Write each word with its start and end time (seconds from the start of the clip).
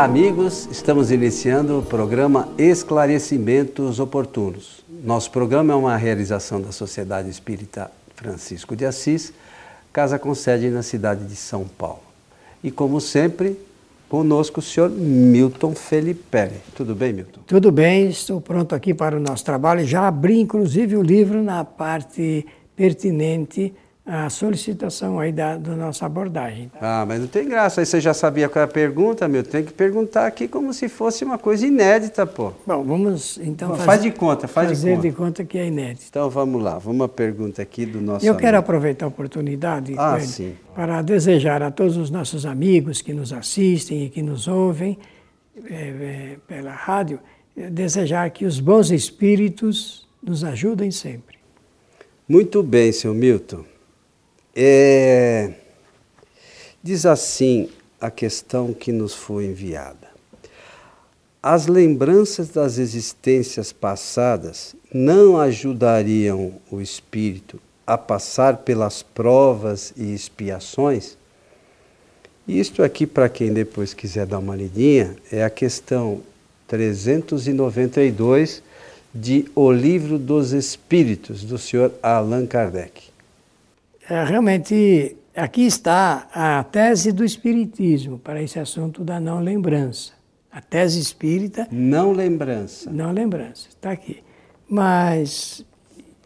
Olá, 0.00 0.06
amigos. 0.06 0.66
Estamos 0.72 1.10
iniciando 1.10 1.80
o 1.80 1.82
programa 1.82 2.48
Esclarecimentos 2.56 4.00
Oportunos. 4.00 4.82
Nosso 5.04 5.30
programa 5.30 5.74
é 5.74 5.76
uma 5.76 5.94
realização 5.94 6.58
da 6.58 6.72
Sociedade 6.72 7.28
Espírita 7.28 7.90
Francisco 8.16 8.74
de 8.74 8.86
Assis, 8.86 9.30
casa 9.92 10.18
com 10.18 10.34
sede 10.34 10.70
na 10.70 10.82
cidade 10.82 11.26
de 11.26 11.36
São 11.36 11.68
Paulo. 11.68 12.00
E 12.64 12.70
como 12.70 12.98
sempre, 12.98 13.60
conosco 14.08 14.60
o 14.60 14.62
senhor 14.62 14.88
Milton 14.88 15.74
Felipe. 15.74 16.48
Tudo 16.74 16.94
bem, 16.94 17.12
Milton? 17.12 17.40
Tudo 17.46 17.70
bem, 17.70 18.08
estou 18.08 18.40
pronto 18.40 18.74
aqui 18.74 18.94
para 18.94 19.18
o 19.18 19.20
nosso 19.20 19.44
trabalho. 19.44 19.84
Já 19.84 20.08
abri, 20.08 20.40
inclusive, 20.40 20.96
o 20.96 21.02
livro 21.02 21.42
na 21.42 21.62
parte 21.62 22.46
pertinente 22.74 23.74
a 24.12 24.28
solicitação 24.28 25.20
aí 25.20 25.30
da, 25.30 25.56
da 25.56 25.76
nossa 25.76 26.04
abordagem. 26.04 26.68
Tá? 26.68 26.78
Ah, 27.02 27.06
mas 27.06 27.20
não 27.20 27.28
tem 27.28 27.48
graça. 27.48 27.80
Aí 27.80 27.86
você 27.86 28.00
já 28.00 28.12
sabia 28.12 28.48
qual 28.48 28.60
é 28.60 28.64
a 28.64 28.68
pergunta, 28.68 29.28
meu? 29.28 29.44
Tem 29.44 29.64
que 29.64 29.72
perguntar 29.72 30.26
aqui 30.26 30.48
como 30.48 30.74
se 30.74 30.88
fosse 30.88 31.24
uma 31.24 31.38
coisa 31.38 31.64
inédita, 31.64 32.26
pô. 32.26 32.52
Bom, 32.66 32.82
vamos 32.82 33.38
então 33.40 33.68
Bom, 33.68 33.76
faz 33.76 34.02
de 34.02 34.10
conta, 34.10 34.48
faz 34.48 34.68
fazer 34.70 34.90
de 34.90 34.96
conta. 34.96 35.08
de 35.08 35.14
conta 35.14 35.44
que 35.44 35.56
é 35.56 35.66
inédito. 35.68 36.06
Então 36.10 36.28
vamos 36.28 36.60
lá, 36.60 36.76
vamos 36.76 36.98
uma 37.00 37.08
pergunta 37.08 37.62
aqui 37.62 37.86
do 37.86 38.00
nosso. 38.00 38.26
Eu 38.26 38.34
quero 38.34 38.56
amigo. 38.56 38.64
aproveitar 38.64 39.04
a 39.04 39.08
oportunidade 39.08 39.94
Ah, 39.96 40.18
sim. 40.18 40.56
para 40.74 41.02
desejar 41.02 41.62
a 41.62 41.70
todos 41.70 41.96
os 41.96 42.10
nossos 42.10 42.44
amigos 42.44 43.00
que 43.00 43.14
nos 43.14 43.32
assistem 43.32 44.06
e 44.06 44.08
que 44.10 44.22
nos 44.22 44.48
ouvem 44.48 44.98
eh, 45.56 45.70
eh, 45.70 46.36
pela 46.48 46.72
rádio, 46.72 47.20
eh, 47.56 47.70
desejar 47.70 48.28
que 48.30 48.44
os 48.44 48.58
bons 48.58 48.90
espíritos 48.90 50.04
nos 50.20 50.42
ajudem 50.42 50.90
sempre. 50.90 51.38
Muito 52.28 52.60
bem, 52.60 52.90
seu 52.90 53.14
Milton. 53.14 53.69
É, 54.62 55.54
Diz 56.82 57.06
assim 57.06 57.70
a 57.98 58.10
questão 58.10 58.74
que 58.74 58.92
nos 58.92 59.14
foi 59.14 59.46
enviada. 59.46 60.08
As 61.42 61.66
lembranças 61.66 62.50
das 62.50 62.76
existências 62.76 63.72
passadas 63.72 64.74
não 64.92 65.38
ajudariam 65.38 66.54
o 66.70 66.80
espírito 66.80 67.58
a 67.86 67.96
passar 67.96 68.58
pelas 68.58 69.02
provas 69.02 69.94
e 69.96 70.14
expiações? 70.14 71.16
Isto 72.46 72.82
aqui, 72.82 73.06
para 73.06 73.30
quem 73.30 73.52
depois 73.52 73.94
quiser 73.94 74.26
dar 74.26 74.38
uma 74.38 74.56
lidinha, 74.56 75.16
é 75.32 75.42
a 75.42 75.48
questão 75.50 76.20
392 76.66 78.62
de 79.14 79.46
O 79.54 79.72
Livro 79.72 80.18
dos 80.18 80.52
Espíritos, 80.52 81.44
do 81.44 81.56
senhor 81.56 81.92
Allan 82.02 82.46
Kardec. 82.46 83.09
É, 84.10 84.24
realmente, 84.24 85.16
aqui 85.36 85.62
está 85.66 86.26
a 86.34 86.64
tese 86.64 87.12
do 87.12 87.24
Espiritismo 87.24 88.18
para 88.18 88.42
esse 88.42 88.58
assunto 88.58 89.04
da 89.04 89.20
não 89.20 89.38
lembrança. 89.38 90.14
A 90.50 90.60
tese 90.60 90.98
espírita, 90.98 91.68
Não 91.70 92.10
lembrança. 92.10 92.90
não 92.90 93.12
lembrança, 93.12 93.68
está 93.68 93.92
aqui. 93.92 94.18
Mas, 94.68 95.64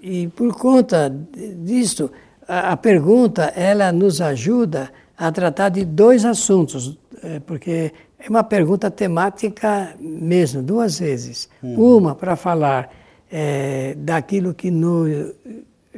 e 0.00 0.28
por 0.28 0.56
conta 0.56 1.14
disso, 1.58 2.10
a, 2.48 2.72
a 2.72 2.76
pergunta, 2.78 3.52
ela 3.54 3.92
nos 3.92 4.22
ajuda 4.22 4.90
a 5.14 5.30
tratar 5.30 5.68
de 5.68 5.84
dois 5.84 6.24
assuntos, 6.24 6.98
é, 7.22 7.38
porque 7.40 7.92
é 8.18 8.30
uma 8.30 8.42
pergunta 8.42 8.90
temática 8.90 9.94
mesmo, 10.00 10.62
duas 10.62 10.98
vezes. 10.98 11.50
Uma 11.62 12.14
para 12.14 12.34
falar 12.34 12.90
é, 13.30 13.94
daquilo 13.98 14.54
que, 14.54 14.70
no, 14.70 15.04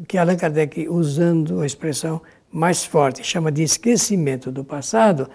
que 0.07 0.19
Allan 0.19 0.37
Kardec, 0.37 0.89
usando 0.89 1.61
a 1.61 1.67
expressão 1.67 2.21
mais 2.51 2.85
forte, 2.85 3.25
chama 3.25 3.51
de 3.51 3.63
esquecimento 3.63 4.51
do 4.51 4.65
passado, 4.65 5.29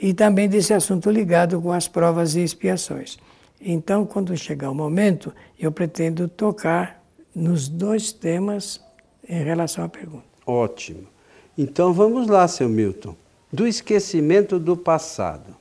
e 0.00 0.12
também 0.12 0.48
desse 0.48 0.74
assunto 0.74 1.10
ligado 1.10 1.60
com 1.60 1.72
as 1.72 1.88
provas 1.88 2.34
e 2.34 2.42
expiações. 2.42 3.16
Então, 3.60 4.04
quando 4.04 4.36
chegar 4.36 4.70
o 4.70 4.74
momento, 4.74 5.32
eu 5.58 5.72
pretendo 5.72 6.28
tocar 6.28 7.02
nos 7.34 7.68
dois 7.68 8.12
temas 8.12 8.80
em 9.28 9.42
relação 9.42 9.84
à 9.84 9.88
pergunta. 9.88 10.24
Ótimo. 10.46 11.06
Então 11.56 11.92
vamos 11.92 12.26
lá, 12.26 12.46
seu 12.48 12.68
Milton. 12.68 13.16
Do 13.52 13.66
esquecimento 13.66 14.58
do 14.58 14.76
passado, 14.76 15.56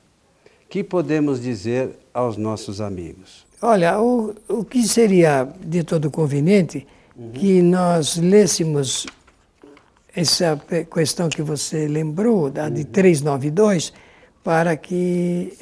que 0.68 0.84
podemos 0.84 1.40
dizer 1.40 1.91
aos 2.14 2.35
nossos 2.35 2.81
amigos? 2.81 3.46
Olha, 3.62 4.02
o, 4.02 4.35
o 4.50 4.66
que 4.66 4.84
seria 4.84 5.47
de 5.64 5.84
todo 5.84 6.12
conveniente 6.12 6.85
que 7.34 7.62
nós 7.62 8.18
lêssemos 8.18 9.06
essa 10.16 10.59
questão 10.94 11.29
que 11.29 11.41
você 11.41 11.88
lembrou, 11.88 12.50
da 12.50 12.69
de 12.69 12.85
392, 12.85 13.94
para 14.44 14.75
que 14.75 15.53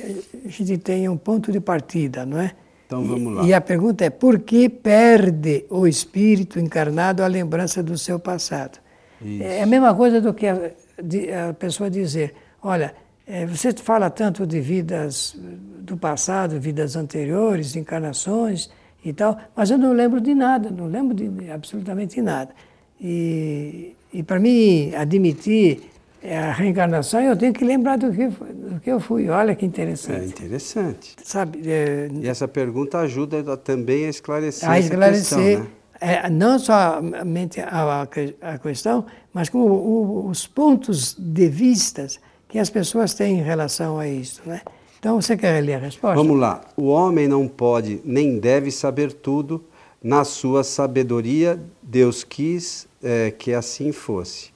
a 0.45 0.50
gente 0.50 0.78
tenha 0.78 1.11
um 1.11 1.17
ponto 1.17 1.51
de 1.51 1.59
partida, 1.59 2.25
não 2.25 2.40
é? 2.40 2.51
Então 2.88 3.03
vamos 3.06 3.31
E- 3.34 3.35
lá. 3.35 3.44
E 3.45 3.53
a 3.53 3.61
pergunta 3.61 4.03
é: 4.03 4.09
por 4.09 4.40
que 4.40 4.67
perde 4.67 5.66
o 5.69 5.88
espírito 5.88 6.59
encarnado 6.59 7.23
a 7.23 7.28
lembrança 7.28 7.81
do 7.81 7.97
seu 7.97 8.19
passado? 8.19 8.79
Isso. 9.22 9.44
É 9.44 9.61
a 9.61 9.66
mesma 9.66 9.94
coisa 9.95 10.19
do 10.19 10.34
que 10.34 10.47
a, 10.47 10.72
de- 11.01 11.31
a 11.31 11.53
pessoa 11.53 11.90
dizer: 11.90 12.34
olha, 12.61 12.94
eh, 13.25 13.45
você 13.45 13.72
fala 13.72 14.09
tanto 14.09 14.45
de 14.45 14.59
vidas 14.59 15.35
do 15.79 15.95
passado, 15.95 16.59
vidas 16.59 16.95
anteriores, 16.97 17.75
encarnações 17.75 18.69
e 19.03 19.12
tal, 19.13 19.38
mas 19.56 19.69
eu 19.72 19.78
não 19.78 19.94
lembro 19.94 20.22
de 20.22 20.34
nada, 20.35 20.69
não 20.69 20.85
lembro 20.88 21.13
de 21.16 21.50
absolutamente 21.51 22.22
nada. 22.22 22.51
E, 23.00 23.95
e 24.13 24.22
para 24.23 24.39
mim 24.39 24.94
admitir 24.95 25.81
a 26.23 26.51
reencarnação, 26.51 27.19
eu 27.22 27.35
tenho 27.35 27.51
que 27.51 27.66
lembrar 27.66 27.97
do 27.97 28.11
que, 28.13 28.28
do 28.28 28.79
que 28.79 28.91
eu 28.91 29.00
fui. 29.00 29.28
Olha 29.28 29.56
que 29.56 29.66
É 29.66 29.67
interessante. 29.67 30.25
interessante. 30.28 31.16
Sabe, 31.23 31.61
eh, 31.66 32.09
E 32.13 32.28
essa 32.28 32.47
pergunta 32.47 33.00
ajuda 33.00 33.57
também 33.57 34.06
a 34.06 34.09
esclarecer 34.09 34.69
a 34.69 34.78
esclarecer 34.79 35.38
questão, 35.59 35.63
né? 35.63 35.67
é, 36.00 36.29
não 36.29 36.59
somente 36.59 37.59
a, 37.59 38.01
a 38.03 38.06
que- 38.07 38.35
a 38.40 38.59
questão, 38.59 39.03
mas 39.34 39.50
como 39.50 39.66
o- 39.66 40.28
os 40.29 40.45
pontos 40.45 41.16
de 41.17 41.47
vistas 41.47 42.19
que 42.47 42.59
as 42.59 42.69
pessoas 42.69 43.16
têm 43.16 43.40
em 43.40 43.44
relação 43.44 43.97
a 43.97 44.07
isso. 44.07 44.44
Né? 44.45 44.61
Então, 45.01 45.19
você 45.19 45.35
quer 45.35 45.63
ler 45.63 45.73
a 45.73 45.79
resposta? 45.79 46.16
Vamos 46.16 46.39
lá. 46.39 46.62
O 46.78 46.85
homem 46.85 47.28
não 47.28 47.47
pode 47.47 48.00
nem 48.06 48.38
deve 48.38 48.69
saber 48.69 49.12
tudo. 49.12 49.63
Na 50.03 50.23
sua 50.23 50.63
sabedoria, 50.63 51.59
Deus 51.81 52.23
quis 52.23 52.88
eh, 53.01 53.31
que 53.31 53.51
assim 53.51 53.91
fosse. 53.91 54.51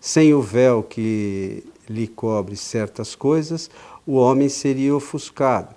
Sem 0.00 0.32
o 0.32 0.40
véu 0.40 0.84
que 0.84 1.64
lhe 1.88 2.06
cobre 2.06 2.54
certas 2.54 3.16
coisas, 3.16 3.68
o 4.06 4.14
homem 4.14 4.48
seria 4.48 4.94
ofuscado, 4.94 5.74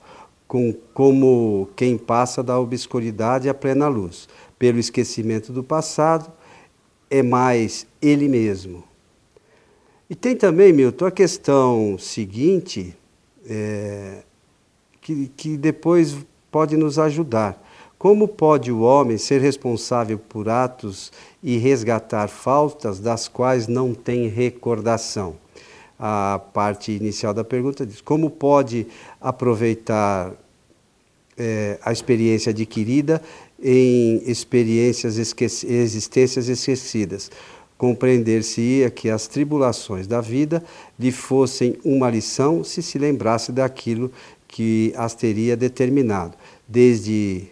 com, 0.47 0.71
como 0.93 1.67
quem 1.75 1.97
passa 1.97 2.43
da 2.43 2.59
obscuridade 2.59 3.49
à 3.49 3.53
plena 3.53 3.87
luz. 3.87 4.29
Pelo 4.59 4.77
esquecimento 4.77 5.51
do 5.51 5.63
passado, 5.63 6.31
é 7.09 7.23
mais 7.23 7.87
ele 7.99 8.29
mesmo. 8.29 8.83
E 10.07 10.13
tem 10.13 10.35
também, 10.35 10.71
Milton, 10.71 11.07
a 11.07 11.11
questão 11.11 11.97
seguinte, 11.97 12.95
é, 13.49 14.23
que, 15.01 15.31
que 15.35 15.57
depois 15.57 16.15
pode 16.51 16.77
nos 16.77 16.97
ajudar. 16.99 17.61
Como 17.97 18.27
pode 18.27 18.71
o 18.71 18.81
homem 18.81 19.17
ser 19.17 19.39
responsável 19.39 20.19
por 20.19 20.49
atos 20.49 21.11
e 21.41 21.57
resgatar 21.57 22.27
faltas 22.27 22.99
das 22.99 23.27
quais 23.27 23.67
não 23.67 23.93
tem 23.93 24.27
recordação? 24.27 25.35
A 25.97 26.41
parte 26.53 26.91
inicial 26.91 27.33
da 27.33 27.45
pergunta 27.45 27.85
diz: 27.85 28.01
como 28.01 28.29
pode 28.29 28.87
aproveitar 29.21 30.33
eh, 31.37 31.79
a 31.81 31.93
experiência 31.93 32.49
adquirida 32.49 33.21
em 33.61 34.21
experiências 34.29 35.17
esqueci- 35.17 35.67
existências 35.67 36.49
esquecidas? 36.49 37.31
Compreender-se-ia 37.83 38.89
que 38.89 39.09
as 39.09 39.27
tribulações 39.27 40.07
da 40.07 40.21
vida 40.21 40.63
lhe 40.97 41.11
fossem 41.11 41.75
uma 41.83 42.09
lição 42.09 42.63
se 42.63 42.81
se 42.81 42.97
lembrasse 42.97 43.51
daquilo 43.51 44.09
que 44.47 44.93
as 44.95 45.13
teria 45.13 45.57
determinado. 45.57 46.33
Desde, 46.65 47.43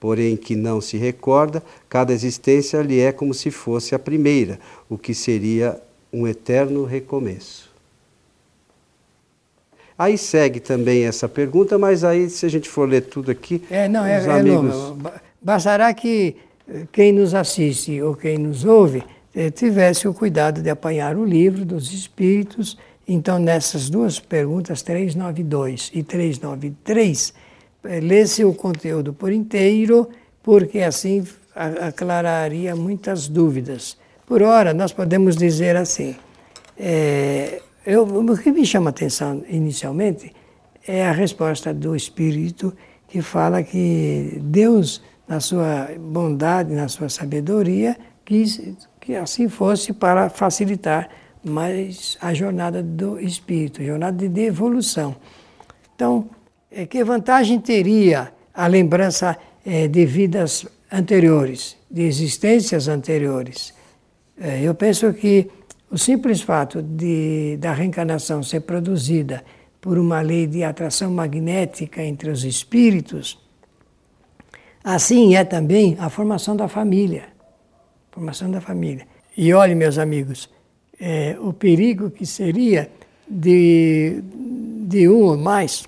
porém, 0.00 0.36
que 0.36 0.56
não 0.56 0.80
se 0.80 0.96
recorda, 0.96 1.62
cada 1.88 2.12
existência 2.12 2.82
lhe 2.82 2.98
é 2.98 3.12
como 3.12 3.32
se 3.32 3.52
fosse 3.52 3.94
a 3.94 3.98
primeira, 3.98 4.58
o 4.90 4.98
que 4.98 5.14
seria 5.14 5.80
um 6.12 6.26
eterno 6.26 6.84
recomeço. 6.84 7.70
Aí 9.96 10.18
segue 10.18 10.58
também 10.58 11.04
essa 11.04 11.28
pergunta, 11.28 11.78
mas 11.78 12.02
aí, 12.02 12.28
se 12.28 12.44
a 12.44 12.48
gente 12.48 12.68
for 12.68 12.88
ler 12.88 13.02
tudo 13.02 13.30
aqui, 13.30 13.62
É, 13.70 13.86
não, 13.86 14.04
é, 14.04 14.14
é 14.14 14.30
amigos. 14.32 14.74
longo. 14.74 14.94
Ba- 14.96 15.22
Bastará 15.40 15.94
que 15.94 16.34
eh, 16.68 16.86
quem 16.90 17.12
nos 17.12 17.34
assiste 17.34 18.02
ou 18.02 18.16
quem 18.16 18.36
nos 18.36 18.64
ouve 18.64 19.04
eh, 19.34 19.50
tivesse 19.50 20.06
o 20.06 20.14
cuidado 20.14 20.62
de 20.62 20.70
apanhar 20.70 21.16
o 21.16 21.24
livro 21.24 21.64
dos 21.64 21.92
Espíritos. 21.92 22.78
Então, 23.06 23.38
nessas 23.38 23.90
duas 23.90 24.20
perguntas, 24.20 24.82
392 24.82 25.90
e 25.92 26.02
393, 26.02 27.34
eh, 27.84 28.00
lê-se 28.00 28.44
o 28.44 28.54
conteúdo 28.54 29.12
por 29.12 29.32
inteiro, 29.32 30.08
porque 30.42 30.80
assim 30.80 31.26
aclararia 31.54 32.74
muitas 32.74 33.28
dúvidas. 33.28 33.96
Por 34.26 34.42
ora, 34.42 34.72
nós 34.72 34.92
podemos 34.92 35.36
dizer 35.36 35.76
assim: 35.76 36.16
eh, 36.78 37.60
eu, 37.84 38.04
o 38.04 38.38
que 38.38 38.50
me 38.50 38.64
chama 38.64 38.88
a 38.88 38.90
atenção 38.90 39.44
inicialmente 39.48 40.32
é 40.86 41.04
a 41.06 41.12
resposta 41.12 41.72
do 41.72 41.94
Espírito 41.94 42.74
que 43.08 43.22
fala 43.22 43.62
que 43.62 44.40
Deus, 44.42 45.02
na 45.28 45.40
sua 45.40 45.90
bondade, 45.98 46.74
na 46.74 46.88
sua 46.88 47.08
sabedoria, 47.08 47.96
quis 48.24 48.76
que 49.04 49.14
assim 49.14 49.48
fosse 49.48 49.92
para 49.92 50.30
facilitar 50.30 51.10
mais 51.44 52.16
a 52.20 52.32
jornada 52.32 52.82
do 52.82 53.20
Espírito, 53.20 53.84
jornada 53.84 54.26
de 54.26 54.40
evolução. 54.40 55.14
Então, 55.94 56.30
é, 56.70 56.86
que 56.86 57.04
vantagem 57.04 57.60
teria 57.60 58.32
a 58.52 58.66
lembrança 58.66 59.36
é, 59.64 59.86
de 59.86 60.06
vidas 60.06 60.66
anteriores, 60.90 61.76
de 61.90 62.02
existências 62.02 62.88
anteriores? 62.88 63.74
É, 64.40 64.62
eu 64.62 64.74
penso 64.74 65.12
que 65.12 65.50
o 65.90 65.98
simples 65.98 66.40
fato 66.40 66.82
de, 66.82 67.58
da 67.60 67.72
reencarnação 67.74 68.42
ser 68.42 68.60
produzida 68.60 69.44
por 69.82 69.98
uma 69.98 70.22
lei 70.22 70.46
de 70.46 70.64
atração 70.64 71.10
magnética 71.12 72.02
entre 72.02 72.30
os 72.30 72.42
espíritos, 72.42 73.38
assim 74.82 75.36
é 75.36 75.44
também 75.44 75.94
a 76.00 76.08
formação 76.08 76.56
da 76.56 76.68
família. 76.68 77.33
Formação 78.14 78.48
da 78.48 78.60
família. 78.60 79.08
E 79.36 79.52
olhe, 79.52 79.74
meus 79.74 79.98
amigos, 79.98 80.48
é, 81.00 81.36
o 81.40 81.52
perigo 81.52 82.10
que 82.10 82.24
seria 82.24 82.88
de, 83.28 84.22
de 84.86 85.08
um 85.08 85.20
ou 85.24 85.36
mais 85.36 85.84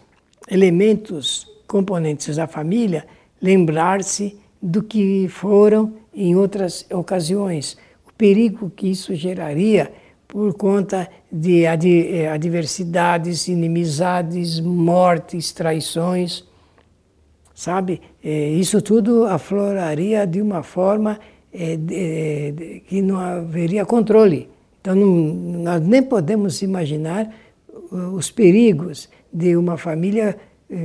elementos 0.50 1.46
componentes 1.68 2.34
da 2.34 2.48
família 2.48 3.06
lembrar-se 3.40 4.36
do 4.60 4.82
que 4.82 5.28
foram 5.28 5.94
em 6.12 6.34
outras 6.34 6.84
ocasiões. 6.90 7.78
O 8.04 8.12
perigo 8.12 8.72
que 8.74 8.90
isso 8.90 9.14
geraria 9.14 9.92
por 10.26 10.52
conta 10.54 11.08
de 11.30 11.62
eh, 11.62 12.28
adversidades, 12.28 13.46
inimizades, 13.46 14.58
mortes, 14.58 15.52
traições, 15.52 16.42
sabe? 17.54 18.00
Eh, 18.24 18.48
isso 18.50 18.82
tudo 18.82 19.26
afloraria 19.26 20.26
de 20.26 20.42
uma 20.42 20.64
forma 20.64 21.20
eh, 21.52 22.80
que 22.86 23.00
não 23.02 23.18
haveria 23.18 23.84
controle. 23.84 24.48
Então, 24.80 24.94
não, 24.94 25.06
nós 25.62 25.80
nem 25.82 26.02
podemos 26.02 26.62
imaginar 26.62 27.32
os 27.90 28.30
perigos 28.30 29.08
de 29.32 29.56
uma 29.56 29.76
família 29.76 30.36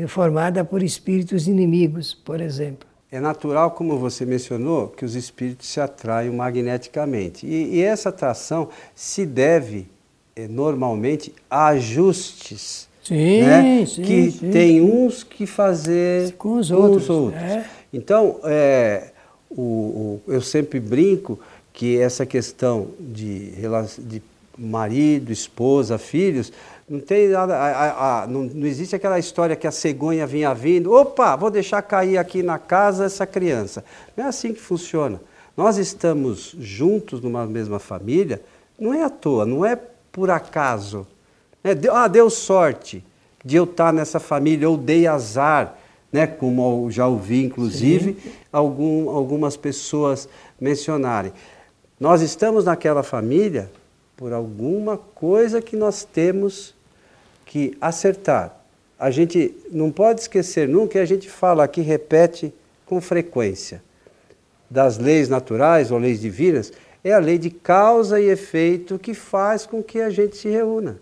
formada 0.08 0.64
por 0.64 0.84
espíritos 0.84 1.48
inimigos, 1.48 2.14
por 2.14 2.40
exemplo. 2.40 2.92
É 3.12 3.20
natural, 3.20 3.72
como 3.72 3.98
você 3.98 4.26
mencionou, 4.26 4.88
que 4.88 5.04
os 5.04 5.16
espíritos 5.16 5.68
se 5.68 5.82
atraem 5.82 6.32
magneticamente. 6.32 7.46
E, 7.46 7.76
e 7.76 7.82
essa 7.82 8.08
atração 8.08 8.70
se 8.96 9.26
deve, 9.26 9.90
eh, 10.34 10.48
normalmente, 10.48 11.34
a 11.50 11.68
ajustes. 11.68 12.88
Sim, 13.04 13.42
né? 13.42 13.86
sim, 13.86 14.02
que 14.02 14.32
sim. 14.32 14.52
tem 14.52 14.80
uns 14.80 15.26
que 15.26 15.46
fazer 15.46 16.32
com 16.38 16.54
os 16.54 16.72
outros. 16.72 17.08
Com 17.08 17.14
os 17.14 17.20
outros. 17.26 17.42
É. 17.42 17.66
Então, 17.92 18.40
é, 18.46 19.11
o, 19.58 19.62
o, 19.62 20.22
eu 20.28 20.42
sempre 20.42 20.80
brinco 20.80 21.40
que 21.74 21.98
essa 22.00 22.26
questão 22.26 22.90
de, 23.00 23.52
de 24.00 24.22
marido, 24.58 25.32
esposa, 25.32 25.98
filhos, 25.98 26.52
não 26.90 27.00
tem 27.00 27.30
nada, 27.30 27.56
a, 27.56 27.68
a, 27.70 28.24
a, 28.24 28.28
não, 28.28 28.44
não, 28.44 28.68
existe 28.68 28.96
aquela 28.96 29.18
história 29.18 29.56
que 29.56 29.66
a 29.66 29.72
cegonha 29.72 30.28
vinha 30.28 30.54
vindo, 30.54 30.92
opa, 30.92 31.36
vou 31.36 31.50
deixar 31.50 31.82
cair 31.82 32.18
aqui 32.18 32.44
na 32.44 32.60
casa 32.60 33.06
essa 33.06 33.26
criança. 33.26 33.84
Não 34.16 34.26
é 34.26 34.28
assim 34.28 34.54
que 34.54 34.60
funciona. 34.60 35.22
Nós 35.56 35.78
estamos 35.78 36.56
juntos 36.60 37.22
numa 37.22 37.46
mesma 37.46 37.80
família, 37.80 38.42
não 38.78 38.94
é 38.94 39.04
à 39.04 39.10
toa, 39.10 39.46
não 39.46 39.66
é 39.66 39.78
por 40.12 40.30
acaso. 40.30 41.08
É, 41.64 41.74
deu, 41.74 41.96
ah, 41.96 42.08
deu 42.08 42.30
sorte 42.30 43.04
de 43.44 43.56
eu 43.56 43.64
estar 43.64 43.94
nessa 43.94 44.20
família, 44.20 44.70
ou 44.70 44.78
dei 44.78 45.08
azar, 45.08 45.78
né, 46.12 46.28
como 46.28 46.90
já 46.92 47.08
ouvi, 47.08 47.44
inclusive, 47.46 48.18
algum, 48.52 49.10
algumas 49.10 49.56
pessoas 49.56 50.28
mencionarem. 50.60 51.32
Nós 52.00 52.22
estamos 52.22 52.66
naquela 52.66 53.04
família 53.04 53.72
por 54.18 54.34
alguma 54.34 54.98
coisa 54.98 55.62
que 55.62 55.76
nós 55.76 56.04
temos 56.04 56.76
que 57.46 57.78
acertar. 57.80 58.56
A 59.00 59.10
gente 59.10 59.56
não 59.72 59.90
pode 59.90 60.22
esquecer 60.22 60.68
nunca 60.68 60.94
que 60.94 61.00
a 61.00 61.06
gente 61.06 61.30
fala 61.30 61.64
aqui, 61.64 61.82
repete 61.82 62.54
com 62.86 63.00
frequência. 63.02 63.82
Das 64.70 64.98
leis 64.98 65.28
naturais 65.28 65.92
ou 65.92 65.98
leis 65.98 66.22
divinas, 66.22 66.72
é 67.04 67.14
a 67.14 67.20
lei 67.20 67.38
de 67.38 67.50
causa 67.50 68.22
e 68.22 68.30
efeito 68.30 69.00
que 69.00 69.14
faz 69.14 69.66
com 69.66 69.82
que 69.82 70.00
a 70.00 70.10
gente 70.10 70.38
se 70.38 70.50
reúna. 70.50 71.00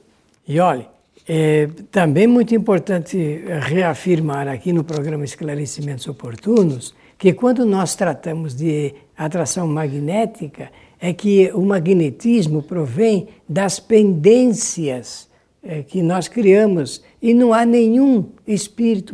E 0.47 0.59
olhe, 0.59 0.87
é 1.31 1.69
também 1.91 2.25
muito 2.25 2.55
importante 2.55 3.43
reafirmar 3.61 4.47
aqui 4.47 4.73
no 4.73 4.83
programa 4.83 5.23
Esclarecimentos 5.23 6.07
Oportunos 6.07 6.95
que 7.19 7.33
quando 7.33 7.67
nós 7.67 7.95
tratamos 7.95 8.55
de 8.55 8.95
atração 9.15 9.67
magnética, 9.67 10.71
é 10.99 11.13
que 11.13 11.51
o 11.53 11.61
magnetismo 11.61 12.63
provém 12.63 13.27
das 13.47 13.79
pendências 13.79 15.29
é, 15.61 15.83
que 15.83 16.01
nós 16.01 16.27
criamos 16.27 17.03
e 17.21 17.31
não 17.33 17.53
há 17.53 17.63
nenhum 17.63 18.25
espírito 18.47 19.13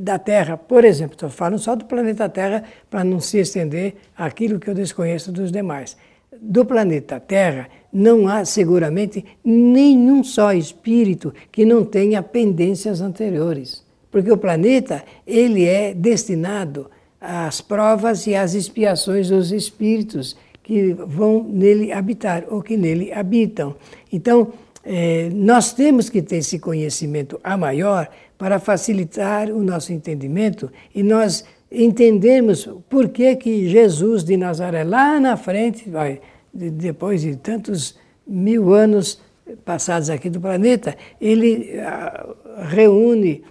da 0.00 0.18
Terra, 0.18 0.56
por 0.56 0.84
exemplo, 0.84 1.14
estou 1.14 1.28
falando 1.28 1.58
só 1.58 1.76
do 1.76 1.84
planeta 1.84 2.28
Terra 2.30 2.64
para 2.88 3.04
não 3.04 3.20
se 3.20 3.38
estender 3.38 3.96
aquilo 4.16 4.58
que 4.58 4.70
eu 4.70 4.74
desconheço 4.74 5.30
dos 5.30 5.52
demais. 5.52 5.98
Do 6.44 6.64
planeta 6.64 7.20
Terra 7.20 7.68
não 7.92 8.26
há 8.26 8.44
seguramente 8.44 9.24
nenhum 9.44 10.24
só 10.24 10.52
espírito 10.52 11.32
que 11.52 11.64
não 11.64 11.84
tenha 11.84 12.20
pendências 12.20 13.00
anteriores, 13.00 13.84
porque 14.10 14.32
o 14.32 14.36
planeta 14.36 15.04
ele 15.24 15.64
é 15.64 15.94
destinado 15.94 16.90
às 17.20 17.60
provas 17.60 18.26
e 18.26 18.34
às 18.34 18.54
expiações 18.54 19.28
dos 19.28 19.52
espíritos 19.52 20.36
que 20.64 20.92
vão 20.92 21.44
nele 21.44 21.92
habitar 21.92 22.44
ou 22.50 22.60
que 22.60 22.76
nele 22.76 23.12
habitam. 23.12 23.76
Então 24.12 24.52
é, 24.82 25.30
nós 25.32 25.72
temos 25.72 26.10
que 26.10 26.20
ter 26.20 26.38
esse 26.38 26.58
conhecimento 26.58 27.38
a 27.44 27.56
maior 27.56 28.08
para 28.36 28.58
facilitar 28.58 29.48
o 29.48 29.62
nosso 29.62 29.92
entendimento 29.92 30.72
e 30.92 31.04
nós 31.04 31.44
entendemos 31.70 32.68
por 32.90 33.10
que, 33.10 33.36
que 33.36 33.68
Jesus 33.68 34.24
de 34.24 34.36
Nazaré, 34.36 34.82
lá 34.82 35.20
na 35.20 35.36
frente, 35.36 35.88
vai, 35.88 36.20
depois 36.52 37.22
de 37.22 37.36
tantos 37.36 37.96
mil 38.26 38.72
anos 38.72 39.20
passados 39.64 40.10
aqui 40.10 40.30
do 40.30 40.40
planeta, 40.40 40.96
ele 41.20 41.78
ah, 41.80 42.26
reúne 42.68 43.42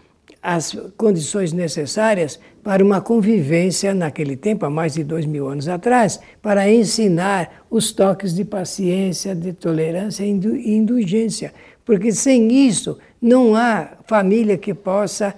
as 0.41 0.75
condições 0.97 1.53
necessárias 1.53 2.39
para 2.63 2.83
uma 2.83 2.99
convivência 2.99 3.93
naquele 3.93 4.35
tempo, 4.35 4.65
há 4.65 4.69
mais 4.69 4.93
de 4.93 5.03
dois 5.03 5.25
mil 5.25 5.47
anos 5.47 5.67
atrás, 5.67 6.19
para 6.41 6.71
ensinar 6.71 7.65
os 7.69 7.91
toques 7.91 8.33
de 8.33 8.43
paciência, 8.43 9.35
de 9.35 9.53
tolerância 9.53 10.23
e 10.23 10.75
indulgência. 10.75 11.53
Porque 11.85 12.11
sem 12.11 12.51
isso 12.67 12.97
não 13.21 13.55
há 13.55 13.97
família 14.05 14.57
que 14.57 14.73
possa 14.73 15.35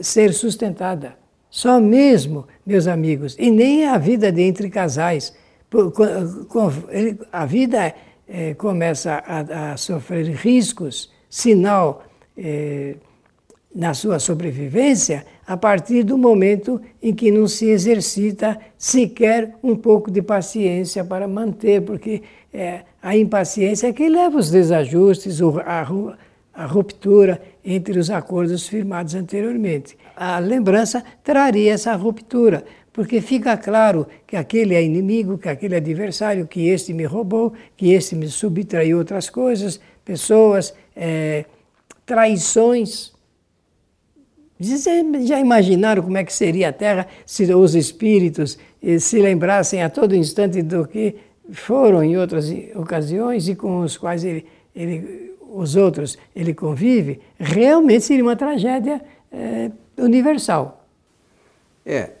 ser 0.00 0.32
sustentada. 0.32 1.16
Só 1.50 1.80
mesmo, 1.80 2.46
meus 2.64 2.86
amigos, 2.86 3.34
e 3.38 3.50
nem 3.50 3.86
a 3.86 3.96
vida 3.96 4.30
de 4.30 4.42
entre 4.42 4.68
casais. 4.68 5.34
A 7.32 7.46
vida 7.46 7.94
é, 8.28 8.54
começa 8.54 9.22
a, 9.26 9.76
sofrer 9.76 10.26
riscos, 10.34 11.10
sinal 11.28 12.04
é, 12.36 12.96
na 13.74 13.92
sua 13.92 14.18
sobrevivência 14.18 15.26
a 15.46 15.56
partir 15.56 16.02
do 16.02 16.18
momento 16.18 16.80
em 17.00 17.14
que 17.14 17.30
não 17.30 17.46
se 17.46 17.66
exercita 17.66 18.58
sequer 18.76 19.54
um 19.62 19.76
pouco 19.76 20.10
de 20.10 20.20
paciência 20.20 21.04
para 21.04 21.28
manter, 21.28 21.82
porque 21.82 22.22
é, 22.52 22.80
a 23.00 23.16
impaciência 23.16 23.86
é 23.86 23.92
que 23.92 24.08
leva 24.08 24.38
os 24.38 24.50
desajustes, 24.50 25.38
a 26.54 26.64
ruptura 26.64 27.40
entre 27.64 27.98
os 27.98 28.10
acordos 28.10 28.66
firmados 28.66 29.14
anteriormente. 29.14 29.96
A 30.16 30.38
lembrança 30.38 31.04
traria 31.22 31.74
essa 31.74 31.94
ruptura, 31.94 32.64
porque 32.96 33.20
fica 33.20 33.58
claro 33.58 34.06
que 34.26 34.36
aquele 34.36 34.74
é 34.74 34.82
inimigo, 34.82 35.36
que 35.36 35.50
aquele 35.50 35.74
é 35.74 35.76
adversário, 35.76 36.46
que 36.46 36.66
este 36.66 36.94
me 36.94 37.04
roubou, 37.04 37.52
que 37.76 37.92
este 37.92 38.16
me 38.16 38.26
subtraiu 38.26 38.96
outras 38.96 39.28
coisas, 39.28 39.78
pessoas, 40.02 40.74
é, 40.96 41.44
traições 42.06 43.14
vocês 44.58 45.04
já 45.28 45.38
imaginaram 45.38 46.02
como 46.02 46.16
é 46.16 46.24
que 46.24 46.32
seria 46.32 46.70
a 46.70 46.72
Terra 46.72 47.06
se 47.26 47.52
os 47.52 47.74
espíritos 47.74 48.58
eh, 48.82 48.98
se 48.98 49.20
lembrassem 49.20 49.82
a 49.82 49.90
todo 49.90 50.16
instante 50.16 50.62
do 50.62 50.88
que 50.88 51.14
foram 51.52 52.02
em 52.02 52.16
outras 52.16 52.50
ocasiões 52.74 53.48
e 53.48 53.54
com 53.54 53.80
os 53.80 53.98
quais 53.98 54.24
ele, 54.24 54.46
ele 54.74 55.34
os 55.52 55.76
outros 55.76 56.16
ele 56.34 56.54
convive? 56.54 57.20
Realmente 57.38 58.04
seria 58.04 58.24
uma 58.24 58.34
tragédia 58.34 59.02
é, 59.30 59.70
universal. 59.98 60.86
É, 61.84 62.12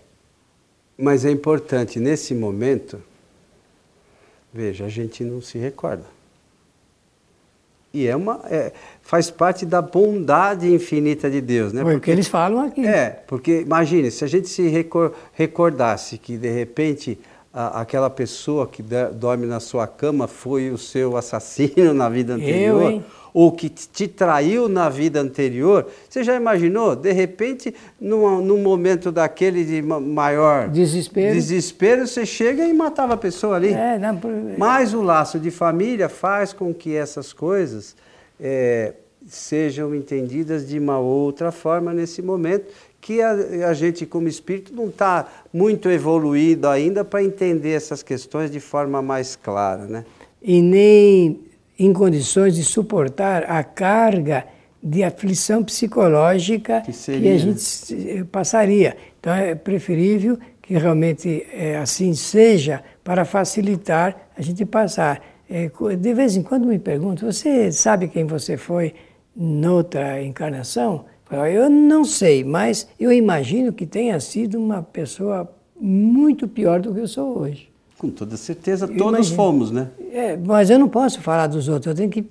mas 0.98 1.24
é 1.24 1.30
importante 1.30 2.00
nesse 2.00 2.34
momento, 2.34 3.02
veja, 4.52 4.86
a 4.86 4.88
gente 4.88 5.22
não 5.22 5.40
se 5.40 5.58
recorda. 5.58 6.04
E 7.92 8.06
é 8.06 8.14
uma, 8.14 8.42
é, 8.44 8.72
faz 9.00 9.30
parte 9.30 9.64
da 9.64 9.80
bondade 9.80 10.70
infinita 10.72 11.30
de 11.30 11.40
Deus, 11.40 11.72
né? 11.72 11.82
Foi 11.82 11.96
o 11.96 12.00
que 12.00 12.10
eles 12.10 12.28
falam 12.28 12.66
aqui. 12.66 12.86
É, 12.86 13.08
porque 13.26 13.60
imagine, 13.60 14.10
se 14.10 14.22
a 14.22 14.28
gente 14.28 14.48
se 14.48 14.68
recordasse 15.32 16.18
que 16.18 16.36
de 16.36 16.50
repente 16.50 17.18
a, 17.54 17.80
aquela 17.80 18.10
pessoa 18.10 18.66
que 18.66 18.82
dorme 19.14 19.46
na 19.46 19.60
sua 19.60 19.86
cama 19.86 20.28
foi 20.28 20.70
o 20.70 20.76
seu 20.76 21.16
assassino 21.16 21.92
na 21.94 22.10
vida 22.10 22.34
anterior, 22.34 22.82
Eu, 22.82 22.90
hein? 22.90 23.04
Ou 23.36 23.52
que 23.52 23.68
te 23.68 24.08
traiu 24.08 24.66
na 24.66 24.88
vida 24.88 25.20
anterior, 25.20 25.86
você 26.08 26.24
já 26.24 26.34
imaginou? 26.34 26.96
De 26.96 27.12
repente, 27.12 27.74
num, 28.00 28.40
num 28.40 28.62
momento 28.62 29.12
daquele 29.12 29.62
de 29.62 29.82
maior 29.82 30.70
desespero. 30.70 31.34
desespero, 31.34 32.06
você 32.06 32.24
chega 32.24 32.64
e 32.64 32.72
matava 32.72 33.12
a 33.12 33.16
pessoa 33.18 33.56
ali. 33.56 33.74
É, 33.74 33.98
não, 33.98 34.16
por... 34.16 34.32
Mas 34.56 34.94
o 34.94 35.02
laço 35.02 35.38
de 35.38 35.50
família 35.50 36.08
faz 36.08 36.54
com 36.54 36.72
que 36.72 36.96
essas 36.96 37.34
coisas 37.34 37.94
é, 38.40 38.94
sejam 39.26 39.94
entendidas 39.94 40.66
de 40.66 40.78
uma 40.78 40.98
outra 40.98 41.52
forma 41.52 41.92
nesse 41.92 42.22
momento 42.22 42.72
que 43.02 43.20
a, 43.20 43.32
a 43.68 43.74
gente, 43.74 44.06
como 44.06 44.28
espírito, 44.28 44.74
não 44.74 44.88
está 44.88 45.28
muito 45.52 45.90
evoluído 45.90 46.68
ainda 46.68 47.04
para 47.04 47.22
entender 47.22 47.72
essas 47.72 48.02
questões 48.02 48.50
de 48.50 48.60
forma 48.60 49.02
mais 49.02 49.36
clara. 49.36 49.84
Né? 49.84 50.06
E 50.40 50.62
nem 50.62 51.44
em 51.78 51.92
condições 51.92 52.54
de 52.54 52.64
suportar 52.64 53.44
a 53.44 53.62
carga 53.62 54.46
de 54.82 55.02
aflição 55.02 55.64
psicológica 55.64 56.82
que, 56.82 56.92
que 56.92 57.28
a 57.28 57.38
gente 57.38 57.94
né? 57.94 58.24
passaria. 58.30 58.96
Então 59.18 59.34
é 59.34 59.54
preferível 59.54 60.38
que 60.62 60.74
realmente 60.74 61.46
é, 61.52 61.76
assim 61.76 62.14
seja 62.14 62.82
para 63.02 63.24
facilitar 63.24 64.30
a 64.36 64.42
gente 64.42 64.64
passar. 64.64 65.22
É, 65.48 65.70
de 65.96 66.14
vez 66.14 66.36
em 66.36 66.42
quando 66.42 66.66
me 66.66 66.78
pergunto, 66.78 67.24
você 67.24 67.70
sabe 67.70 68.08
quem 68.08 68.24
você 68.24 68.56
foi 68.56 68.94
noutra 69.34 70.22
encarnação? 70.22 71.04
Eu 71.52 71.68
não 71.68 72.04
sei, 72.04 72.44
mas 72.44 72.88
eu 72.98 73.12
imagino 73.12 73.72
que 73.72 73.86
tenha 73.86 74.18
sido 74.20 74.58
uma 74.58 74.82
pessoa 74.82 75.52
muito 75.80 76.46
pior 76.46 76.80
do 76.80 76.94
que 76.94 77.00
eu 77.00 77.08
sou 77.08 77.38
hoje. 77.40 77.68
Com 77.98 78.10
toda 78.10 78.36
certeza, 78.36 78.86
todos 78.86 79.30
fomos, 79.30 79.70
né? 79.70 79.88
É, 80.12 80.36
mas 80.36 80.68
eu 80.68 80.78
não 80.78 80.88
posso 80.88 81.20
falar 81.20 81.46
dos 81.46 81.68
outros, 81.68 81.86
eu 81.86 81.94
tenho 81.94 82.10
que 82.10 82.26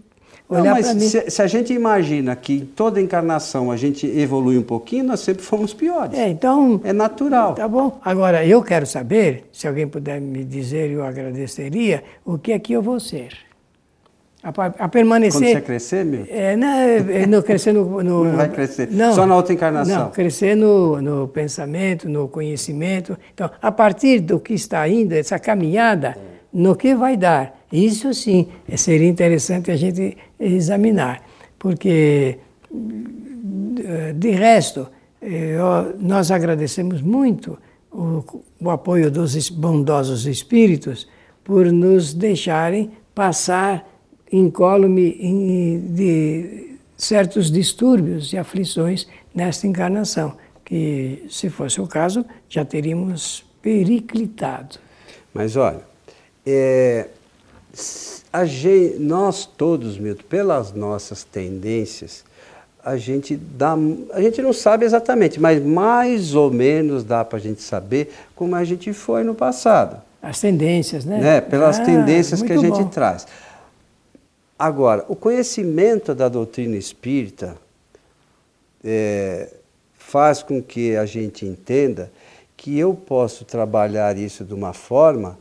olhar 0.48 0.80
para 0.80 0.94
mim. 0.94 1.00
Se, 1.02 1.30
se, 1.30 1.42
a 1.42 1.48
gente 1.48 1.74
imagina 1.74 2.36
que 2.36 2.54
em 2.54 2.66
toda 2.66 3.02
encarnação 3.02 3.72
a 3.72 3.78
gente 3.78 4.06
evolui 4.06 4.58
um 4.58 4.64
pouquinho, 4.64 5.06
nós 5.06 5.22
sempre 5.22 5.44
fomos 5.44 5.74
piores. 5.74 6.18
É, 6.18 6.30
então. 6.30 6.80
É 6.84 6.94
natural. 6.94 7.56
Tá 7.56 7.68
bom. 7.68 8.00
Agora, 8.04 8.46
eu 8.46 8.62
quero 8.62 8.86
saber, 8.86 9.50
se 9.52 9.68
alguém 9.68 9.88
puder 9.88 10.22
me 10.22 10.44
dizer, 10.44 10.92
eu 10.92 11.04
agradeceria, 11.04 12.04
o 12.24 12.38
que 12.38 12.52
é 12.52 12.60
que 12.60 12.74
eu 12.74 12.82
vou 12.82 13.00
ser 13.00 13.46
a, 14.46 14.86
a, 14.86 14.88
permanecer. 14.88 15.42
Quando 15.42 15.54
você 15.54 15.62
crescer, 15.62 16.06
meu? 16.06 16.28
É, 16.30 16.56
não, 16.56 16.68
é, 16.68 17.24
é, 17.24 17.26
no, 17.26 17.42
crescer 17.42 17.74
no, 17.74 18.04
no, 18.04 18.26
Não 18.26 18.36
vai 18.36 18.50
crescer. 18.50 18.90
Não, 18.92 19.14
Só 19.14 19.26
na 19.26 19.36
outra 19.36 19.54
encarnação. 19.54 20.06
Não, 20.06 20.12
crescer 20.12 20.56
no, 20.56 21.02
no 21.02 21.28
pensamento, 21.28 22.08
no 22.08 22.28
conhecimento. 22.28 23.18
Então, 23.34 23.50
a 23.60 23.72
partir 23.72 24.20
do 24.20 24.40
que 24.40 24.54
está 24.54 24.82
ainda, 24.82 25.18
essa 25.18 25.40
caminhada, 25.40 26.16
no 26.54 26.76
que 26.76 26.94
vai 26.94 27.18
dar. 27.18 27.66
Isso 27.72 28.14
sim 28.14 28.48
seria 28.78 29.10
interessante 29.10 29.72
a 29.72 29.76
gente 29.76 30.16
examinar. 30.40 31.22
Porque, 31.58 32.38
de 34.16 34.30
resto, 34.30 34.88
nós 36.00 36.30
agradecemos 36.30 37.02
muito 37.02 37.58
o, 37.92 38.24
o 38.62 38.70
apoio 38.70 39.10
dos 39.10 39.50
bondosos 39.50 40.28
espíritos 40.28 41.08
por 41.44 41.72
nos 41.72 42.14
deixarem 42.14 42.92
passar 43.14 43.95
incólume 44.38 45.12
de 45.90 46.78
certos 46.98 47.52
distúrbios 47.52 48.34
e 48.34 48.38
aflições 48.38 49.08
nesta 49.34 49.68
encarnação, 49.68 50.38
que, 50.64 51.26
se 51.30 51.50
fosse 51.50 51.80
o 51.82 51.88
caso, 51.88 52.26
já 52.50 52.64
teríamos 52.64 53.46
periclitado. 53.62 54.78
Mas 55.34 55.56
olha, 55.56 55.82
é, 56.46 57.08
gente, 58.46 58.98
nós 59.00 59.46
todos, 59.46 59.98
Milton, 59.98 60.24
pelas 60.30 60.72
nossas 60.74 61.24
tendências, 61.24 62.24
a 62.84 62.98
gente 62.98 63.36
dá, 63.36 63.76
a 64.14 64.22
gente 64.22 64.42
não 64.42 64.54
sabe 64.54 64.86
exatamente, 64.86 65.40
mas 65.40 65.62
mais 65.64 66.36
ou 66.36 66.52
menos 66.52 67.04
dá 67.04 67.26
para 67.26 67.38
a 67.40 67.42
gente 67.42 67.62
saber 67.62 68.14
como 68.36 68.56
a 68.56 68.64
gente 68.64 68.94
foi 68.94 69.24
no 69.24 69.34
passado. 69.34 69.98
As 70.22 70.40
tendências, 70.40 71.04
né? 71.06 71.20
né? 71.20 71.42
Pelas 71.42 71.80
ah, 71.80 71.84
tendências 71.84 72.42
que 72.42 72.54
a 72.54 72.58
gente 72.58 72.82
bom. 72.82 72.88
traz. 72.88 73.28
Agora, 74.58 75.06
o 75.10 75.16
conhecimento 75.16 76.16
da 76.16 76.30
doutrina 76.30 76.78
espírita 76.78 77.58
é, 78.84 79.54
faz 79.94 80.42
com 80.42 80.62
que 80.62 80.96
a 80.96 81.06
gente 81.06 81.46
entenda 81.46 82.12
que 82.56 82.78
eu 82.80 82.94
posso 82.94 83.44
trabalhar 83.44 84.18
isso 84.18 84.46
de 84.46 84.54
uma 84.54 84.72
forma 84.72 85.38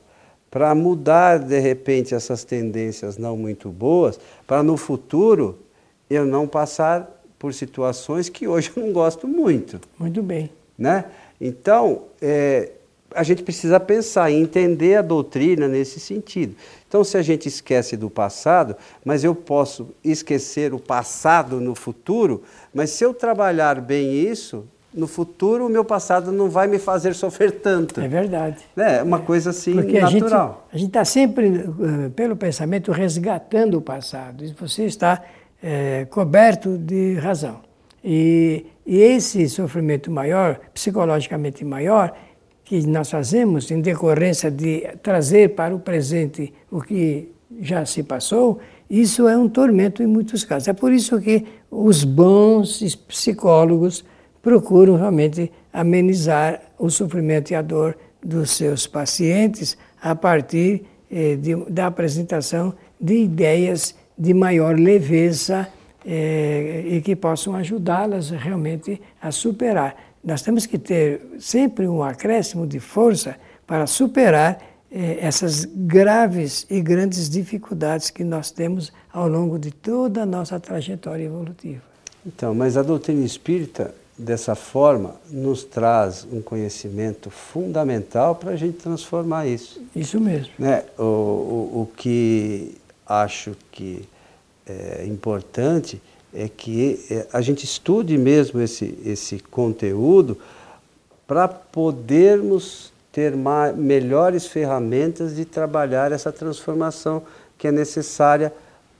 para 0.50 0.74
mudar 0.74 1.38
de 1.38 1.58
repente 1.58 2.14
essas 2.14 2.44
tendências 2.44 3.16
não 3.16 3.36
muito 3.36 3.70
boas, 3.70 4.18
para 4.46 4.62
no 4.62 4.76
futuro 4.76 5.58
eu 6.08 6.24
não 6.24 6.46
passar 6.46 7.10
por 7.38 7.52
situações 7.52 8.28
que 8.28 8.46
hoje 8.48 8.72
eu 8.74 8.84
não 8.84 8.92
gosto 8.92 9.28
muito. 9.28 9.80
Muito 9.98 10.22
bem. 10.22 10.50
Né? 10.78 11.04
Então, 11.40 12.04
é, 12.20 12.70
a 13.14 13.22
gente 13.22 13.42
precisa 13.42 13.78
pensar 13.78 14.30
e 14.30 14.34
entender 14.34 14.96
a 14.96 15.02
doutrina 15.02 15.68
nesse 15.68 16.00
sentido. 16.00 16.54
Então, 16.88 17.02
se 17.02 17.16
a 17.16 17.22
gente 17.22 17.48
esquece 17.48 17.96
do 17.96 18.10
passado, 18.10 18.76
mas 19.04 19.24
eu 19.24 19.34
posso 19.34 19.88
esquecer 20.02 20.72
o 20.72 20.78
passado 20.78 21.60
no 21.60 21.74
futuro, 21.74 22.42
mas 22.72 22.90
se 22.90 23.04
eu 23.04 23.12
trabalhar 23.12 23.80
bem 23.80 24.12
isso, 24.12 24.64
no 24.94 25.08
futuro 25.08 25.66
o 25.66 25.68
meu 25.68 25.84
passado 25.84 26.30
não 26.30 26.48
vai 26.48 26.68
me 26.68 26.78
fazer 26.78 27.14
sofrer 27.14 27.50
tanto. 27.50 28.00
É 28.00 28.06
verdade. 28.06 28.58
É 28.76 29.02
uma 29.02 29.18
coisa 29.18 29.50
assim 29.50 29.74
Porque 29.74 30.00
natural. 30.00 30.68
A 30.72 30.76
gente 30.76 30.88
está 30.88 31.04
sempre, 31.04 31.46
eh, 31.46 32.10
pelo 32.14 32.36
pensamento, 32.36 32.92
resgatando 32.92 33.78
o 33.78 33.80
passado. 33.80 34.44
E 34.44 34.52
você 34.52 34.84
está 34.84 35.20
é, 35.60 36.06
coberto 36.10 36.78
de 36.78 37.14
razão. 37.14 37.60
E, 38.04 38.66
e 38.86 39.00
esse 39.00 39.48
sofrimento 39.48 40.10
maior, 40.10 40.60
psicologicamente 40.72 41.64
maior, 41.64 42.14
que 42.64 42.86
nós 42.86 43.10
fazemos 43.10 43.70
em 43.70 43.80
decorrência 43.80 44.50
de 44.50 44.88
trazer 45.02 45.54
para 45.54 45.74
o 45.74 45.80
presente 45.80 46.52
o 46.70 46.80
que 46.80 47.30
já 47.60 47.84
se 47.84 48.02
passou, 48.02 48.58
isso 48.88 49.28
é 49.28 49.36
um 49.36 49.48
tormento 49.48 50.02
em 50.02 50.06
muitos 50.06 50.44
casos. 50.44 50.68
É 50.68 50.72
por 50.72 50.92
isso 50.92 51.20
que 51.20 51.44
os 51.70 52.04
bons 52.04 52.94
psicólogos 53.08 54.04
procuram 54.42 54.96
realmente 54.96 55.50
amenizar 55.72 56.60
o 56.78 56.90
sofrimento 56.90 57.50
e 57.50 57.54
a 57.54 57.62
dor 57.62 57.96
dos 58.22 58.52
seus 58.52 58.86
pacientes 58.86 59.76
a 60.00 60.14
partir 60.14 60.84
eh, 61.10 61.36
de, 61.36 61.56
da 61.70 61.86
apresentação 61.86 62.74
de 63.00 63.14
ideias 63.14 63.94
de 64.16 64.32
maior 64.32 64.78
leveza 64.78 65.68
eh, 66.06 66.84
e 66.86 67.00
que 67.00 67.16
possam 67.16 67.54
ajudá-las 67.54 68.30
realmente 68.30 69.00
a 69.20 69.30
superar 69.30 70.13
nós 70.24 70.42
temos 70.42 70.66
que 70.66 70.78
ter 70.78 71.20
sempre 71.38 71.86
um 71.86 72.02
acréscimo 72.02 72.66
de 72.66 72.80
força 72.80 73.36
para 73.66 73.86
superar 73.86 74.58
eh, 74.90 75.18
essas 75.20 75.64
graves 75.64 76.66
e 76.70 76.80
grandes 76.80 77.28
dificuldades 77.28 78.10
que 78.10 78.24
nós 78.24 78.50
temos 78.50 78.92
ao 79.12 79.28
longo 79.28 79.58
de 79.58 79.70
toda 79.70 80.22
a 80.22 80.26
nossa 80.26 80.58
trajetória 80.58 81.24
evolutiva. 81.24 81.82
Então, 82.26 82.54
mas 82.54 82.76
a 82.76 82.82
doutrina 82.82 83.24
espírita, 83.24 83.94
dessa 84.16 84.54
forma, 84.54 85.16
nos 85.30 85.64
traz 85.64 86.26
um 86.30 86.40
conhecimento 86.40 87.28
fundamental 87.28 88.34
para 88.34 88.52
a 88.52 88.56
gente 88.56 88.78
transformar 88.78 89.46
isso. 89.46 89.82
Isso 89.94 90.18
mesmo. 90.20 90.52
Né? 90.58 90.84
O, 90.98 91.02
o, 91.02 91.80
o 91.82 91.90
que 91.96 92.76
acho 93.06 93.54
que 93.70 94.08
é 94.66 95.04
importante 95.06 96.00
é 96.34 96.48
que 96.48 97.04
é, 97.10 97.26
a 97.32 97.40
gente 97.40 97.64
estude 97.64 98.18
mesmo 98.18 98.60
esse, 98.60 98.98
esse 99.04 99.38
conteúdo 99.38 100.36
para 101.26 101.46
podermos 101.46 102.92
ter 103.12 103.36
mais, 103.36 103.76
melhores 103.76 104.46
ferramentas 104.46 105.36
de 105.36 105.44
trabalhar 105.44 106.12
essa 106.12 106.32
transformação 106.32 107.22
que 107.56 107.68
é 107.68 107.72
necessária 107.72 108.52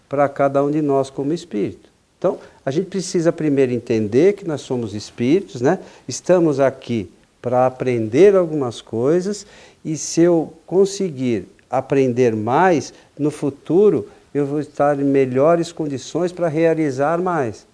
para 0.09 0.29
cada 0.29 0.63
um 0.63 0.71
de 0.71 0.81
nós 0.81 1.11
como 1.11 1.33
espírito. 1.33 1.91
Então, 2.19 2.39
a 2.65 2.71
gente 2.71 2.87
precisa 2.87 3.33
primeiro 3.33 3.73
entender 3.73 4.35
que 4.35 4.47
nós 4.47 4.61
somos 4.61 4.95
espíritos, 4.95 5.61
né? 5.61 5.81
Estamos 6.09 6.61
aqui 6.61 7.11
para 7.43 7.67
aprender 7.67 8.35
algumas 8.35 8.81
coisas 8.81 9.47
e 9.85 9.97
se 9.97 10.23
eu 10.23 10.55
conseguir 10.65 11.47
aprender 11.69 12.35
mais 12.35 12.95
no 13.19 13.31
futuro, 13.31 14.09
eu 14.35 14.45
vou 14.45 14.59
estar 14.59 14.99
em 14.99 15.05
melhores 15.05 15.71
condições 15.71 16.33
para 16.33 16.49
realizar 16.49 17.23
mais. 17.23 17.65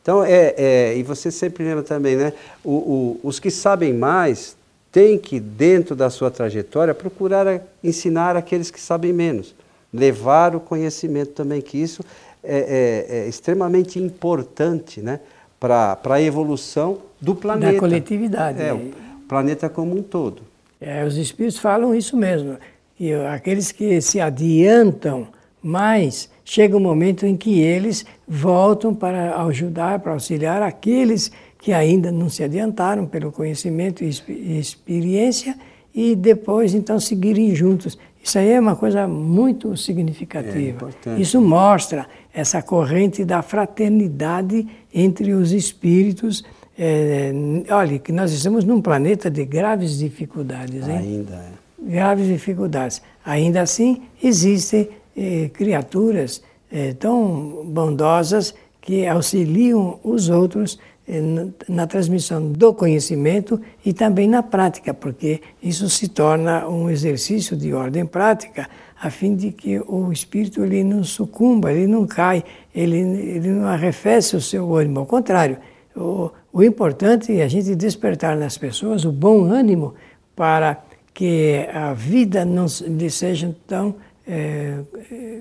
Então, 0.00 0.24
é, 0.24 0.54
é, 0.56 0.96
e 0.96 1.02
você 1.02 1.30
sempre 1.30 1.62
lembra 1.62 1.82
também, 1.82 2.16
né? 2.16 2.32
O, 2.64 2.72
o, 2.72 3.20
os 3.22 3.38
que 3.38 3.50
sabem 3.50 3.92
mais 3.92 4.56
têm 4.90 5.18
que, 5.18 5.38
dentro 5.38 5.94
da 5.94 6.08
sua 6.08 6.30
trajetória, 6.30 6.94
procurar 6.94 7.62
ensinar 7.84 8.34
aqueles 8.34 8.70
que 8.70 8.80
sabem 8.80 9.12
menos. 9.12 9.54
Levar 9.92 10.56
o 10.56 10.60
conhecimento 10.60 11.32
também, 11.32 11.60
que 11.60 11.76
isso 11.76 12.02
é, 12.42 13.06
é, 13.10 13.18
é 13.18 13.28
extremamente 13.28 13.98
importante 13.98 15.02
né, 15.02 15.20
para 15.60 15.98
a 16.04 16.22
evolução 16.22 16.98
do 17.20 17.34
planeta. 17.34 17.72
Da 17.74 17.78
coletividade. 17.78 18.62
É, 18.62 18.72
o 18.72 18.90
planeta 19.28 19.68
como 19.68 19.94
um 19.94 20.02
todo. 20.02 20.40
É, 20.80 21.04
os 21.04 21.18
espíritos 21.18 21.58
falam 21.58 21.94
isso 21.94 22.16
mesmo. 22.16 22.56
E 22.98 23.12
aqueles 23.12 23.72
que 23.72 24.00
se 24.00 24.20
adiantam 24.20 25.28
mais, 25.62 26.28
chega 26.44 26.76
um 26.76 26.80
momento 26.80 27.26
em 27.26 27.36
que 27.36 27.60
eles 27.60 28.06
voltam 28.26 28.94
para 28.94 29.40
ajudar, 29.44 29.98
para 29.98 30.12
auxiliar 30.12 30.62
aqueles 30.62 31.30
que 31.58 31.72
ainda 31.72 32.12
não 32.12 32.28
se 32.28 32.42
adiantaram 32.44 33.06
pelo 33.06 33.32
conhecimento 33.32 34.04
e 34.04 34.58
experiência 34.58 35.56
e 35.94 36.14
depois 36.14 36.74
então 36.74 37.00
seguirem 37.00 37.54
juntos. 37.54 37.98
Isso 38.22 38.38
aí 38.38 38.50
é 38.50 38.60
uma 38.60 38.76
coisa 38.76 39.08
muito 39.08 39.76
significativa. 39.76 40.90
É 41.06 41.20
Isso 41.20 41.40
mostra 41.40 42.06
essa 42.32 42.62
corrente 42.62 43.24
da 43.24 43.42
fraternidade 43.42 44.66
entre 44.92 45.32
os 45.32 45.52
espíritos. 45.52 46.44
É, 46.78 47.32
olha, 47.70 47.98
que 47.98 48.12
nós 48.12 48.32
estamos 48.32 48.64
num 48.64 48.80
planeta 48.80 49.30
de 49.30 49.44
graves 49.44 49.98
dificuldades, 49.98 50.86
hein? 50.86 50.98
Ainda 50.98 51.34
é. 51.34 51.90
Graves 51.90 52.26
dificuldades. 52.26 53.02
Ainda 53.24 53.62
assim, 53.62 54.02
existem 54.22 54.88
eh, 55.18 55.50
criaturas 55.52 56.40
eh, 56.70 56.92
tão 56.92 57.64
bondosas 57.66 58.54
que 58.80 59.04
auxiliam 59.06 59.98
os 60.04 60.28
outros 60.28 60.78
na, 61.08 61.48
na, 61.68 61.86
transmissão 61.86 62.52
do 62.52 62.72
conhecimento 62.72 63.60
e 63.84 63.92
também 63.92 64.28
na 64.28 64.42
prática, 64.42 64.94
porque 64.94 65.40
isso 65.62 65.88
se 65.88 66.06
torna 66.08 66.68
um 66.68 66.88
exercício 66.88 67.56
de 67.56 67.72
ordem 67.72 68.04
prática, 68.06 68.68
a 69.00 69.10
fim 69.10 69.34
de 69.34 69.50
que 69.50 69.80
o 69.80 70.12
espírito 70.12 70.62
ele 70.62 70.84
não 70.84 71.02
sucumba, 71.02 71.72
ele 71.72 71.86
não 71.86 72.06
cai, 72.06 72.44
ele, 72.74 72.98
ele 72.98 73.48
não 73.48 73.66
arrefece 73.66 74.36
o 74.36 74.40
seu 74.40 74.74
ânimo, 74.76 75.00
ao 75.00 75.06
contrário. 75.06 75.58
O, 75.96 76.30
o 76.52 76.62
importante 76.62 77.32
é 77.32 77.42
a 77.42 77.48
gente 77.48 77.74
despertar 77.74 78.36
nas 78.36 78.56
pessoas 78.56 79.04
o 79.04 79.10
bom 79.10 79.44
ânimo 79.44 79.94
para 80.36 80.82
que 81.14 81.66
a 81.72 81.94
vida 81.94 82.44
não 82.44 82.66
lhe 82.86 83.10
seja 83.10 83.54
tão 83.66 83.96
é, 84.28 84.80
é, 85.10 85.40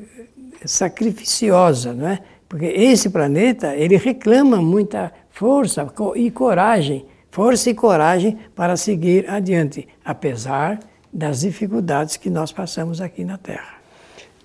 sacrificiosa, 0.66 1.94
não 1.94 2.08
é? 2.08 2.20
Porque 2.48 2.66
esse 2.66 3.10
planeta, 3.10 3.76
ele 3.76 3.98
reclama 3.98 4.62
muita 4.62 5.12
força 5.30 5.86
e 6.16 6.32
coragem, 6.32 7.06
força 7.30 7.70
e 7.70 7.74
coragem 7.74 8.38
para 8.56 8.78
seguir 8.78 9.30
adiante, 9.30 9.86
apesar 10.06 10.80
das 11.12 11.42
dificuldades 11.42 12.16
que 12.16 12.30
nós 12.30 12.54
passamos 12.54 13.02
aqui 13.02 13.26
na 13.26 13.38
Terra. 13.38 13.78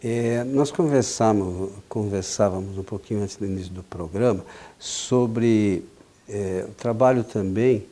É, 0.03 0.43
nós 0.43 0.73
conversamos, 0.73 1.71
conversávamos 1.89 2.77
um 2.77 2.83
pouquinho 2.83 3.23
antes 3.23 3.37
do 3.37 3.47
início 3.47 3.73
do 3.73 3.85
programa 3.85 4.45
sobre 4.77 5.85
é, 6.29 6.67
o 6.69 6.73
trabalho 6.73 7.23
também 7.23 7.87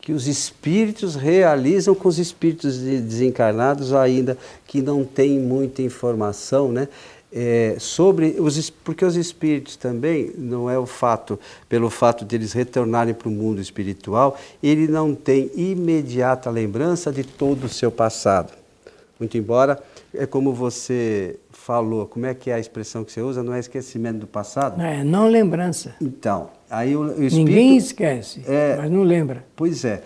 que 0.00 0.12
os 0.12 0.26
espíritos 0.26 1.14
realizam 1.14 1.94
com 1.94 2.08
os 2.08 2.18
espíritos 2.18 2.78
desencarnados 2.78 3.92
ainda 3.92 4.36
que 4.66 4.80
não 4.80 5.04
têm 5.04 5.38
muita 5.38 5.82
informação, 5.82 6.72
né? 6.72 6.88
É, 7.32 7.76
sobre 7.78 8.36
os 8.40 8.70
porque 8.70 9.04
os 9.04 9.14
espíritos 9.14 9.76
também 9.76 10.32
não 10.36 10.68
é 10.68 10.76
o 10.76 10.84
fato 10.84 11.38
pelo 11.68 11.88
fato 11.88 12.24
de 12.24 12.34
eles 12.34 12.52
retornarem 12.52 13.14
para 13.14 13.28
o 13.28 13.30
mundo 13.30 13.60
espiritual 13.60 14.36
ele 14.60 14.88
não 14.88 15.14
tem 15.14 15.48
imediata 15.54 16.50
lembrança 16.50 17.12
de 17.12 17.22
todo 17.22 17.64
o 17.64 17.68
seu 17.68 17.92
passado. 17.92 18.52
Muito 19.16 19.38
embora 19.38 19.80
é 20.12 20.26
como 20.26 20.52
você 20.52 21.38
falou 21.52 22.04
como 22.04 22.26
é 22.26 22.34
que 22.34 22.50
é 22.50 22.54
a 22.54 22.58
expressão 22.58 23.04
que 23.04 23.12
você 23.12 23.20
usa? 23.20 23.44
Não 23.44 23.54
é 23.54 23.60
esquecimento 23.60 24.18
do 24.18 24.26
passado? 24.26 24.82
É 24.82 25.04
não 25.04 25.28
lembrança. 25.28 25.94
Então 26.00 26.50
Aí 26.70 26.96
o, 26.96 27.00
o 27.00 27.10
espírito, 27.24 27.36
Ninguém 27.36 27.76
esquece, 27.76 28.42
é, 28.46 28.76
mas 28.76 28.90
não 28.90 29.02
lembra. 29.02 29.44
Pois 29.56 29.84
é. 29.84 30.02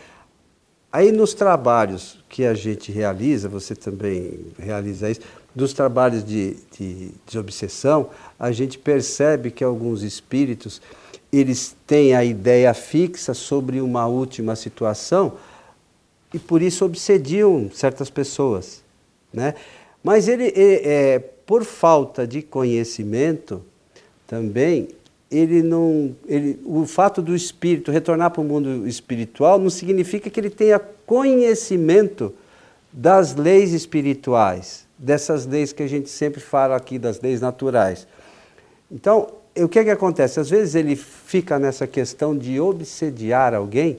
Aí 0.90 1.12
nos 1.12 1.34
trabalhos 1.34 2.24
que 2.28 2.44
a 2.44 2.54
gente 2.54 2.90
realiza, 2.90 3.48
você 3.48 3.74
também 3.74 4.46
realiza 4.58 5.10
isso, 5.10 5.20
dos 5.54 5.72
trabalhos 5.72 6.24
de, 6.24 6.56
de, 6.76 7.10
de 7.26 7.38
obsessão, 7.38 8.10
a 8.38 8.50
gente 8.50 8.78
percebe 8.78 9.50
que 9.50 9.62
alguns 9.62 10.02
espíritos 10.02 10.80
eles 11.32 11.76
têm 11.86 12.14
a 12.14 12.24
ideia 12.24 12.72
fixa 12.72 13.34
sobre 13.34 13.80
uma 13.80 14.06
última 14.06 14.56
situação 14.56 15.34
e 16.32 16.38
por 16.38 16.62
isso 16.62 16.84
obsediam 16.84 17.70
certas 17.72 18.08
pessoas, 18.08 18.82
né? 19.32 19.54
Mas 20.02 20.28
ele, 20.28 20.52
é, 20.54 21.14
é, 21.14 21.18
por 21.18 21.64
falta 21.64 22.26
de 22.26 22.42
conhecimento, 22.42 23.62
também 24.26 24.88
ele 25.30 25.62
não, 25.62 26.14
ele, 26.26 26.60
o 26.64 26.86
fato 26.86 27.20
do 27.20 27.34
espírito 27.34 27.90
retornar 27.90 28.30
para 28.30 28.40
o 28.40 28.44
mundo 28.44 28.86
espiritual 28.86 29.58
não 29.58 29.70
significa 29.70 30.30
que 30.30 30.38
ele 30.38 30.50
tenha 30.50 30.78
conhecimento 30.78 32.32
das 32.92 33.34
leis 33.34 33.72
espirituais, 33.72 34.86
dessas 34.96 35.46
leis 35.46 35.72
que 35.72 35.82
a 35.82 35.88
gente 35.88 36.08
sempre 36.08 36.40
fala 36.40 36.76
aqui, 36.76 36.98
das 36.98 37.20
leis 37.20 37.40
naturais. 37.40 38.06
Então, 38.90 39.28
o 39.56 39.68
que 39.68 39.78
é 39.78 39.84
que 39.84 39.90
acontece? 39.90 40.38
Às 40.38 40.50
vezes 40.50 40.74
ele 40.74 40.94
fica 40.94 41.58
nessa 41.58 41.86
questão 41.86 42.36
de 42.36 42.60
obsediar 42.60 43.54
alguém, 43.54 43.98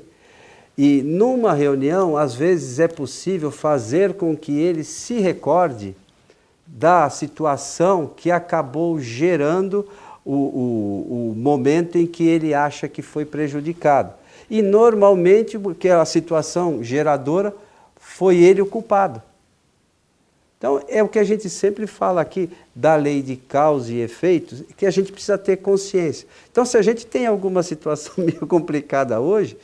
e 0.78 1.02
numa 1.04 1.54
reunião, 1.54 2.18
às 2.18 2.36
vezes 2.36 2.80
é 2.80 2.88
possível 2.88 3.50
fazer 3.50 4.14
com 4.14 4.36
que 4.36 4.58
ele 4.60 4.84
se 4.84 5.20
recorde 5.20 5.96
da 6.68 7.10
situação 7.10 8.12
que 8.16 8.30
acabou 8.32 9.00
gerando 9.00 9.88
o, 10.26 10.34
o, 10.34 11.32
o 11.32 11.36
momento 11.38 11.98
em 11.98 12.08
que 12.08 12.28
ele 12.28 12.54
acha 12.54 12.88
que 12.88 13.02
foi 13.02 13.24
prejudicado. 13.24 14.14
E 14.50 14.62
normalmente, 14.62 15.58
porque 15.58 15.90
a 15.90 16.04
situação 16.04 16.84
geradora 16.84 17.54
foi 17.96 18.38
ele 18.38 18.62
o 18.62 18.66
culpado. 18.66 19.22
Então, 20.58 20.82
é 20.88 21.04
o 21.04 21.08
que 21.08 21.20
a 21.20 21.24
gente 21.24 21.50
sempre 21.50 21.86
fala 21.86 22.22
aqui 22.22 22.50
da 22.74 22.96
lei 22.96 23.22
de 23.22 23.36
causa 23.36 23.92
e 23.92 24.02
efeitos, 24.02 24.64
que 24.76 24.86
a 24.86 24.92
gente 24.92 25.12
precisa 25.12 25.38
ter 25.38 25.58
consciência. 25.58 26.28
Então, 26.52 26.66
se 26.66 26.78
a 26.78 26.82
gente 26.82 27.06
tem 27.06 27.28
alguma 27.28 27.62
situação 27.62 28.14
meio 28.24 28.48
complicada 28.48 29.20
hoje, 29.20 29.58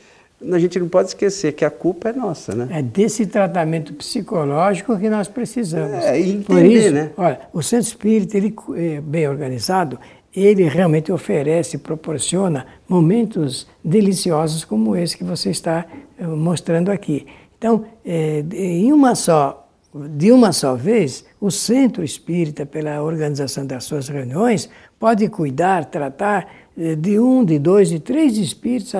a 0.50 0.58
gente 0.58 0.78
não 0.78 0.88
pode 0.88 1.08
esquecer 1.08 1.52
que 1.52 1.64
a 1.64 1.70
culpa 1.70 2.10
é 2.10 2.12
nossa, 2.12 2.54
né? 2.54 2.68
É 2.78 2.82
desse 2.82 3.26
tratamento 3.26 3.94
psicológico 3.94 4.98
que 4.98 5.08
nós 5.08 5.28
precisamos. 5.28 6.04
É, 6.04 6.18
entender, 6.18 6.44
Por 6.44 6.64
isso, 6.64 6.90
né? 6.90 7.10
Olha, 7.16 7.40
o 7.52 7.62
centro 7.62 7.88
espírita, 7.88 8.36
ele 8.36 8.54
é 8.76 9.00
bem 9.00 9.28
organizado, 9.28 9.98
ele 10.34 10.64
realmente 10.64 11.12
oferece, 11.12 11.78
proporciona 11.78 12.66
momentos 12.88 13.66
deliciosos 13.84 14.64
como 14.64 14.96
esse 14.96 15.16
que 15.16 15.24
você 15.24 15.50
está 15.50 15.86
eh, 16.18 16.26
mostrando 16.26 16.90
aqui. 16.90 17.26
Então, 17.58 17.84
é, 18.04 18.42
em 18.50 18.92
uma 18.92 19.14
só, 19.14 19.68
de 19.94 20.32
uma 20.32 20.52
só 20.52 20.74
vez, 20.74 21.24
o 21.40 21.50
centro 21.50 22.02
espírita, 22.02 22.64
pela 22.64 23.02
organização 23.02 23.66
das 23.66 23.84
suas 23.84 24.08
reuniões, 24.08 24.68
pode 24.98 25.28
cuidar, 25.28 25.84
tratar 25.84 26.48
eh, 26.78 26.96
de 26.96 27.18
um, 27.18 27.44
de 27.44 27.58
dois, 27.58 27.90
de 27.90 28.00
três 28.00 28.38
espíritos 28.38 28.94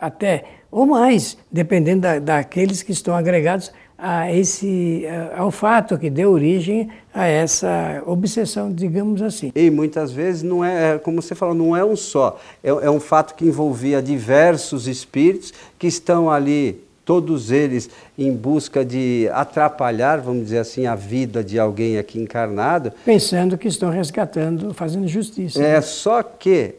até, 0.00 0.44
ou 0.70 0.86
mais, 0.86 1.36
dependendo 1.50 2.02
da, 2.02 2.18
daqueles 2.18 2.82
que 2.82 2.92
estão 2.92 3.16
agregados 3.16 3.72
a 3.98 4.32
esse, 4.32 5.02
ao 5.36 5.50
fato 5.50 5.98
que 5.98 6.08
deu 6.08 6.30
origem 6.30 6.88
a 7.12 7.26
essa 7.26 8.00
obsessão, 8.06 8.72
digamos 8.72 9.20
assim. 9.20 9.50
E 9.56 9.68
muitas 9.70 10.12
vezes 10.12 10.44
não 10.44 10.64
é, 10.64 10.94
é, 10.94 10.98
como 10.98 11.20
você 11.20 11.34
falou, 11.34 11.52
não 11.52 11.76
é 11.76 11.84
um 11.84 11.96
só. 11.96 12.38
É, 12.62 12.68
é 12.68 12.90
um 12.90 13.00
fato 13.00 13.34
que 13.34 13.44
envolvia 13.44 14.00
diversos 14.00 14.86
espíritos 14.86 15.52
que 15.76 15.88
estão 15.88 16.30
ali, 16.30 16.80
todos 17.04 17.50
eles 17.50 17.90
em 18.16 18.32
busca 18.32 18.84
de 18.84 19.28
atrapalhar, 19.32 20.20
vamos 20.20 20.44
dizer 20.44 20.58
assim, 20.58 20.86
a 20.86 20.94
vida 20.94 21.42
de 21.42 21.58
alguém 21.58 21.98
aqui 21.98 22.20
encarnado. 22.20 22.92
Pensando 23.04 23.58
que 23.58 23.66
estão 23.66 23.90
resgatando, 23.90 24.72
fazendo 24.72 25.08
justiça. 25.08 25.60
É, 25.60 25.74
né? 25.74 25.80
só 25.80 26.22
que 26.22 26.76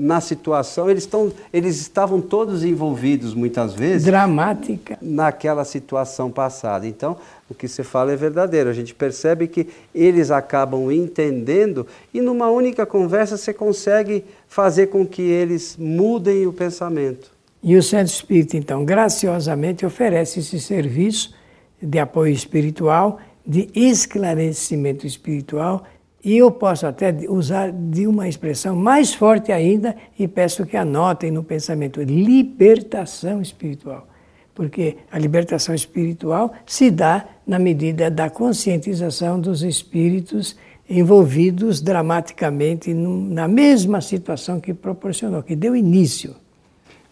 na 0.00 0.20
situação, 0.20 0.90
eles, 0.90 1.04
estão, 1.04 1.30
eles 1.52 1.80
estavam 1.80 2.20
todos 2.20 2.64
envolvidos 2.64 3.34
muitas 3.34 3.74
vezes. 3.74 4.04
Dramática. 4.04 4.98
Naquela 5.00 5.64
situação 5.64 6.30
passada. 6.30 6.86
Então, 6.86 7.16
o 7.48 7.54
que 7.54 7.68
você 7.68 7.82
fala 7.82 8.12
é 8.12 8.16
verdadeiro. 8.16 8.70
A 8.70 8.72
gente 8.72 8.94
percebe 8.94 9.46
que 9.46 9.68
eles 9.94 10.30
acabam 10.30 10.90
entendendo 10.90 11.86
e 12.14 12.20
numa 12.20 12.50
única 12.50 12.86
conversa 12.86 13.36
você 13.36 13.52
consegue 13.52 14.24
fazer 14.48 14.86
com 14.86 15.06
que 15.06 15.22
eles 15.22 15.76
mudem 15.78 16.46
o 16.46 16.52
pensamento. 16.52 17.30
E 17.62 17.76
o 17.76 17.82
Centro 17.82 18.14
Espírita, 18.14 18.56
então, 18.56 18.84
graciosamente 18.84 19.84
oferece 19.84 20.40
esse 20.40 20.58
serviço 20.58 21.34
de 21.82 21.98
apoio 21.98 22.32
espiritual, 22.32 23.20
de 23.46 23.68
esclarecimento 23.74 25.06
espiritual 25.06 25.84
e 26.22 26.36
eu 26.36 26.50
posso 26.50 26.86
até 26.86 27.14
usar 27.28 27.72
de 27.72 28.06
uma 28.06 28.28
expressão 28.28 28.76
mais 28.76 29.14
forte 29.14 29.50
ainda 29.50 29.96
e 30.18 30.28
peço 30.28 30.66
que 30.66 30.76
anotem 30.76 31.30
no 31.30 31.42
pensamento: 31.42 32.02
libertação 32.02 33.40
espiritual. 33.40 34.06
porque 34.54 34.96
a 35.10 35.18
libertação 35.18 35.74
espiritual 35.74 36.52
se 36.66 36.90
dá 36.90 37.26
na 37.46 37.58
medida 37.58 38.10
da 38.10 38.28
conscientização 38.28 39.40
dos 39.40 39.62
espíritos 39.62 40.56
envolvidos 40.88 41.80
dramaticamente 41.80 42.92
na 42.92 43.46
mesma 43.48 44.00
situação 44.00 44.60
que 44.60 44.74
proporcionou, 44.74 45.42
que 45.42 45.54
deu 45.54 45.74
início. 45.74 46.34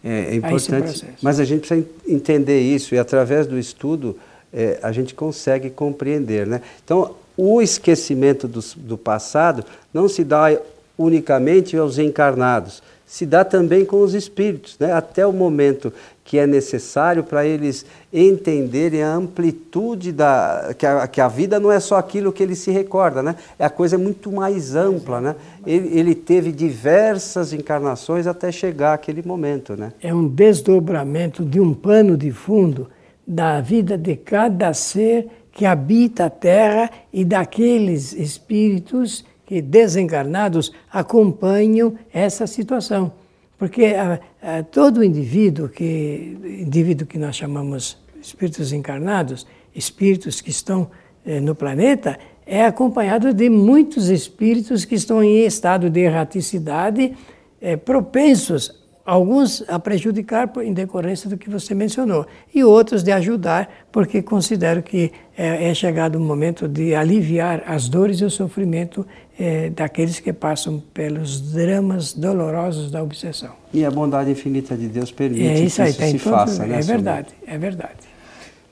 É, 0.03 0.31
é 0.31 0.35
importante, 0.35 1.05
mas 1.21 1.39
a 1.39 1.45
gente 1.45 1.61
precisa 1.61 1.87
entender 2.07 2.61
isso 2.61 2.93
e 2.93 2.99
através 2.99 3.47
do 3.47 3.57
estudo 3.57 4.17
é, 4.53 4.79
a 4.81 4.91
gente 4.91 5.13
consegue 5.13 5.69
compreender. 5.69 6.45
Né? 6.45 6.61
Então, 6.83 7.15
o 7.41 7.61
esquecimento 7.61 8.49
do, 8.49 8.59
do 8.75 8.97
passado 8.97 9.63
não 9.93 10.09
se 10.09 10.25
dá 10.25 10.59
unicamente 10.97 11.77
aos 11.77 11.97
encarnados, 11.97 12.83
se 13.05 13.25
dá 13.25 13.45
também 13.45 13.85
com 13.85 14.01
os 14.01 14.13
espíritos, 14.13 14.75
né? 14.77 14.91
até 14.91 15.25
o 15.25 15.31
momento 15.31 15.93
que 16.25 16.37
é 16.37 16.45
necessário 16.45 17.23
para 17.23 17.45
eles 17.45 17.85
entenderem 18.11 19.01
a 19.01 19.13
amplitude 19.13 20.11
da 20.11 20.75
que 20.77 20.85
a, 20.85 21.07
que 21.07 21.21
a 21.21 21.29
vida 21.29 21.61
não 21.61 21.71
é 21.71 21.79
só 21.79 21.95
aquilo 21.95 22.33
que 22.33 22.43
ele 22.43 22.55
se 22.55 22.71
recorda, 22.71 23.23
né? 23.23 23.35
É 23.57 23.65
a 23.65 23.69
coisa 23.69 23.97
muito 23.97 24.31
mais 24.31 24.75
ampla, 24.75 25.19
né? 25.19 25.35
Ele, 25.65 25.97
ele 25.97 26.13
teve 26.13 26.51
diversas 26.51 27.51
encarnações 27.51 28.27
até 28.27 28.51
chegar 28.51 28.93
aquele 28.93 29.23
momento, 29.25 29.75
né? 29.75 29.91
É 30.03 30.13
um 30.13 30.27
desdobramento 30.27 31.43
de 31.43 31.59
um 31.59 31.73
pano 31.73 32.15
de 32.15 32.31
fundo 32.31 32.89
da 33.25 33.61
vida 33.61 33.97
de 33.97 34.15
cada 34.15 34.73
ser 34.73 35.27
que 35.51 35.65
habita 35.65 36.25
a 36.25 36.29
Terra 36.29 36.89
e 37.11 37.25
daqueles 37.25 38.13
espíritos 38.13 39.25
que 39.45 39.61
desencarnados 39.61 40.71
acompanham 40.91 41.95
essa 42.13 42.45
situação. 42.45 43.11
Porque 43.57 43.85
a, 43.87 44.19
a, 44.41 44.63
todo 44.63 45.03
indivíduo 45.03 45.67
que, 45.67 46.37
indivíduo 46.61 47.07
que 47.07 47.17
nós 47.17 47.35
chamamos 47.35 47.97
espíritos 48.21 48.71
encarnados, 48.71 49.45
espíritos 49.75 50.39
que 50.39 50.49
estão 50.49 50.89
eh, 51.25 51.39
no 51.39 51.55
planeta, 51.55 52.17
é 52.45 52.65
acompanhado 52.65 53.33
de 53.33 53.49
muitos 53.49 54.09
espíritos 54.09 54.85
que 54.85 54.95
estão 54.95 55.23
em 55.23 55.45
estado 55.45 55.89
de 55.89 55.99
erraticidade, 55.99 57.13
eh, 57.61 57.75
propensos 57.75 58.78
alguns 59.09 59.63
a 59.67 59.79
prejudicar 59.79 60.51
em 60.63 60.71
decorrência 60.71 61.27
do 61.27 61.35
que 61.35 61.49
você 61.49 61.73
mencionou, 61.73 62.27
e 62.53 62.63
outros 62.63 63.01
de 63.01 63.11
ajudar, 63.11 63.67
porque 63.91 64.21
considero 64.21 64.83
que 64.83 65.11
é, 65.35 65.69
é 65.69 65.73
chegado 65.73 66.15
o 66.15 66.19
momento 66.19 66.67
de 66.67 66.93
aliviar 66.93 67.63
as 67.65 67.89
dores 67.89 68.19
e 68.19 68.25
o 68.25 68.29
sofrimento 68.29 69.05
é, 69.39 69.71
daqueles 69.71 70.19
que 70.19 70.31
passam 70.31 70.79
pelos 70.93 71.41
dramas 71.41 72.13
dolorosos 72.13 72.91
da 72.91 73.01
obsessão. 73.01 73.53
E 73.73 73.83
a 73.83 73.89
bondade 73.89 74.29
infinita 74.29 74.77
de 74.77 74.87
Deus 74.87 75.11
permite 75.11 75.41
é 75.41 75.59
isso 75.59 75.81
que 75.81 75.89
isso 75.89 76.03
aí, 76.03 76.11
se 76.11 76.19
faça, 76.19 76.65
né? 76.67 76.77
É 76.77 76.81
verdade, 76.81 77.29
é 77.47 77.57
verdade. 77.57 78.08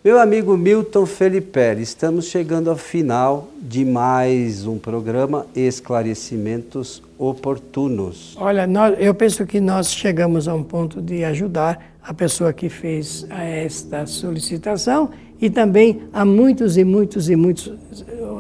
Meu 0.04 0.20
amigo 0.20 0.56
Milton 0.56 1.08
Felipe, 1.08 1.76
estamos 1.80 2.26
chegando 2.26 2.70
ao 2.70 2.78
final 2.78 3.50
de 3.60 3.84
mais 3.84 4.66
um 4.66 4.78
programa 4.78 5.48
Esclarecimentos 5.56 7.02
Oportunos. 7.18 8.38
Olha, 8.40 8.68
nós, 8.68 8.96
eu 9.00 9.14
penso 9.16 9.44
que 9.46 9.60
nós 9.60 9.92
chegamos 9.92 10.48
a 10.48 10.54
um 10.54 10.64
ponto 10.64 11.02
de 11.02 11.24
ajudar 11.24 11.94
a 12.02 12.14
pessoa 12.14 12.54
que 12.54 12.70
fez 12.70 13.26
esta 13.30 14.06
solicitação 14.06 15.10
e 15.42 15.50
também 15.50 16.04
a 16.14 16.24
muitos 16.24 16.78
e 16.78 16.84
muitos 16.84 17.28
e 17.28 17.36
muitos 17.36 17.74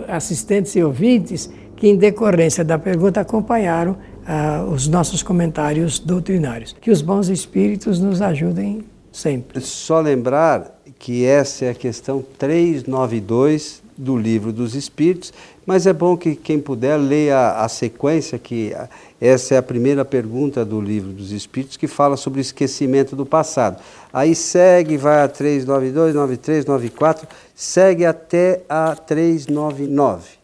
assistentes 0.08 0.76
e 0.76 0.84
ouvintes 0.84 1.50
que, 1.76 1.88
em 1.88 1.98
decorrência 1.98 2.64
da 2.64 2.78
pergunta, 2.78 3.20
acompanharam 3.20 3.98
ah, 4.26 4.64
os 4.72 4.88
nossos 4.88 5.24
comentários 5.24 5.98
doutrinários. 5.98 6.76
Que 6.80 6.92
os 6.92 7.02
bons 7.02 7.30
espíritos 7.30 8.00
nos 8.00 8.22
ajudem 8.22 8.86
sempre. 9.12 9.60
Só 9.62 10.00
lembrar 10.00 10.77
que 11.00 11.26
essa 11.26 11.66
é 11.66 11.70
a 11.70 11.76
questão 11.76 12.24
392 12.38 13.82
do 13.98 14.16
Livro 14.16 14.54
dos 14.54 14.76
Espíritos, 14.76 15.34
mas 15.66 15.88
é 15.88 15.94
bom 15.94 16.16
que 16.16 16.36
quem 16.36 16.60
puder 16.60 16.98
leia 16.98 17.52
a 17.54 17.68
sequência, 17.68 18.38
que 18.38 18.74
essa 19.20 19.56
é 19.56 19.58
a 19.58 19.64
primeira 19.64 20.06
pergunta 20.06 20.64
do 20.64 20.80
Livro 20.80 21.12
dos 21.12 21.32
Espíritos, 21.32 21.76
que 21.76 21.88
fala 21.88 22.16
sobre 22.16 22.40
o 22.40 22.42
esquecimento 22.42 23.16
do 23.16 23.26
passado. 23.26 23.82
Aí 24.14 24.36
segue, 24.36 24.96
vai 24.96 25.24
a 25.24 25.28
392, 25.28 26.16
93, 26.16 26.66
94, 26.66 27.28
segue 27.56 28.06
até 28.06 28.62
a 28.70 28.96
399. 28.96 30.38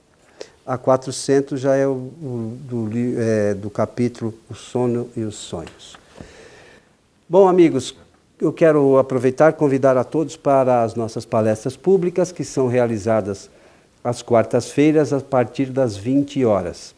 A 0.66 0.78
400 0.78 1.60
já 1.60 1.76
é 1.76 1.86
o, 1.86 1.92
o 1.92 2.58
do, 2.62 2.90
é, 3.18 3.54
do 3.54 3.70
capítulo 3.70 4.34
O 4.50 4.56
Sono 4.56 5.10
e 5.16 5.22
os 5.22 5.36
Sonhos. 5.36 5.98
Bom, 7.30 7.48
amigos, 7.48 7.96
eu 8.44 8.52
quero 8.52 8.98
aproveitar 8.98 9.52
e 9.52 9.56
convidar 9.56 9.96
a 9.96 10.04
todos 10.04 10.36
para 10.36 10.84
as 10.84 10.96
nossas 10.96 11.24
palestras 11.26 11.78
públicas, 11.78 12.30
que 12.32 12.44
são 12.44 12.68
realizadas 12.68 13.52
às 14.04 14.22
quartas-feiras, 14.22 15.14
a 15.14 15.22
partir 15.22 15.68
das 15.68 15.96
20 15.96 16.44
horas. 16.44 16.94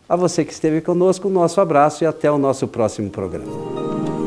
A 0.09 0.17
você 0.17 0.45
que 0.45 0.53
esteve 0.53 0.81
conosco, 0.81 1.29
nosso 1.29 1.61
abraço 1.61 2.05
e 2.05 2.07
até 2.07 2.31
o 2.31 2.37
nosso 2.37 2.69
próximo 2.69 3.09
programa. 3.11 4.24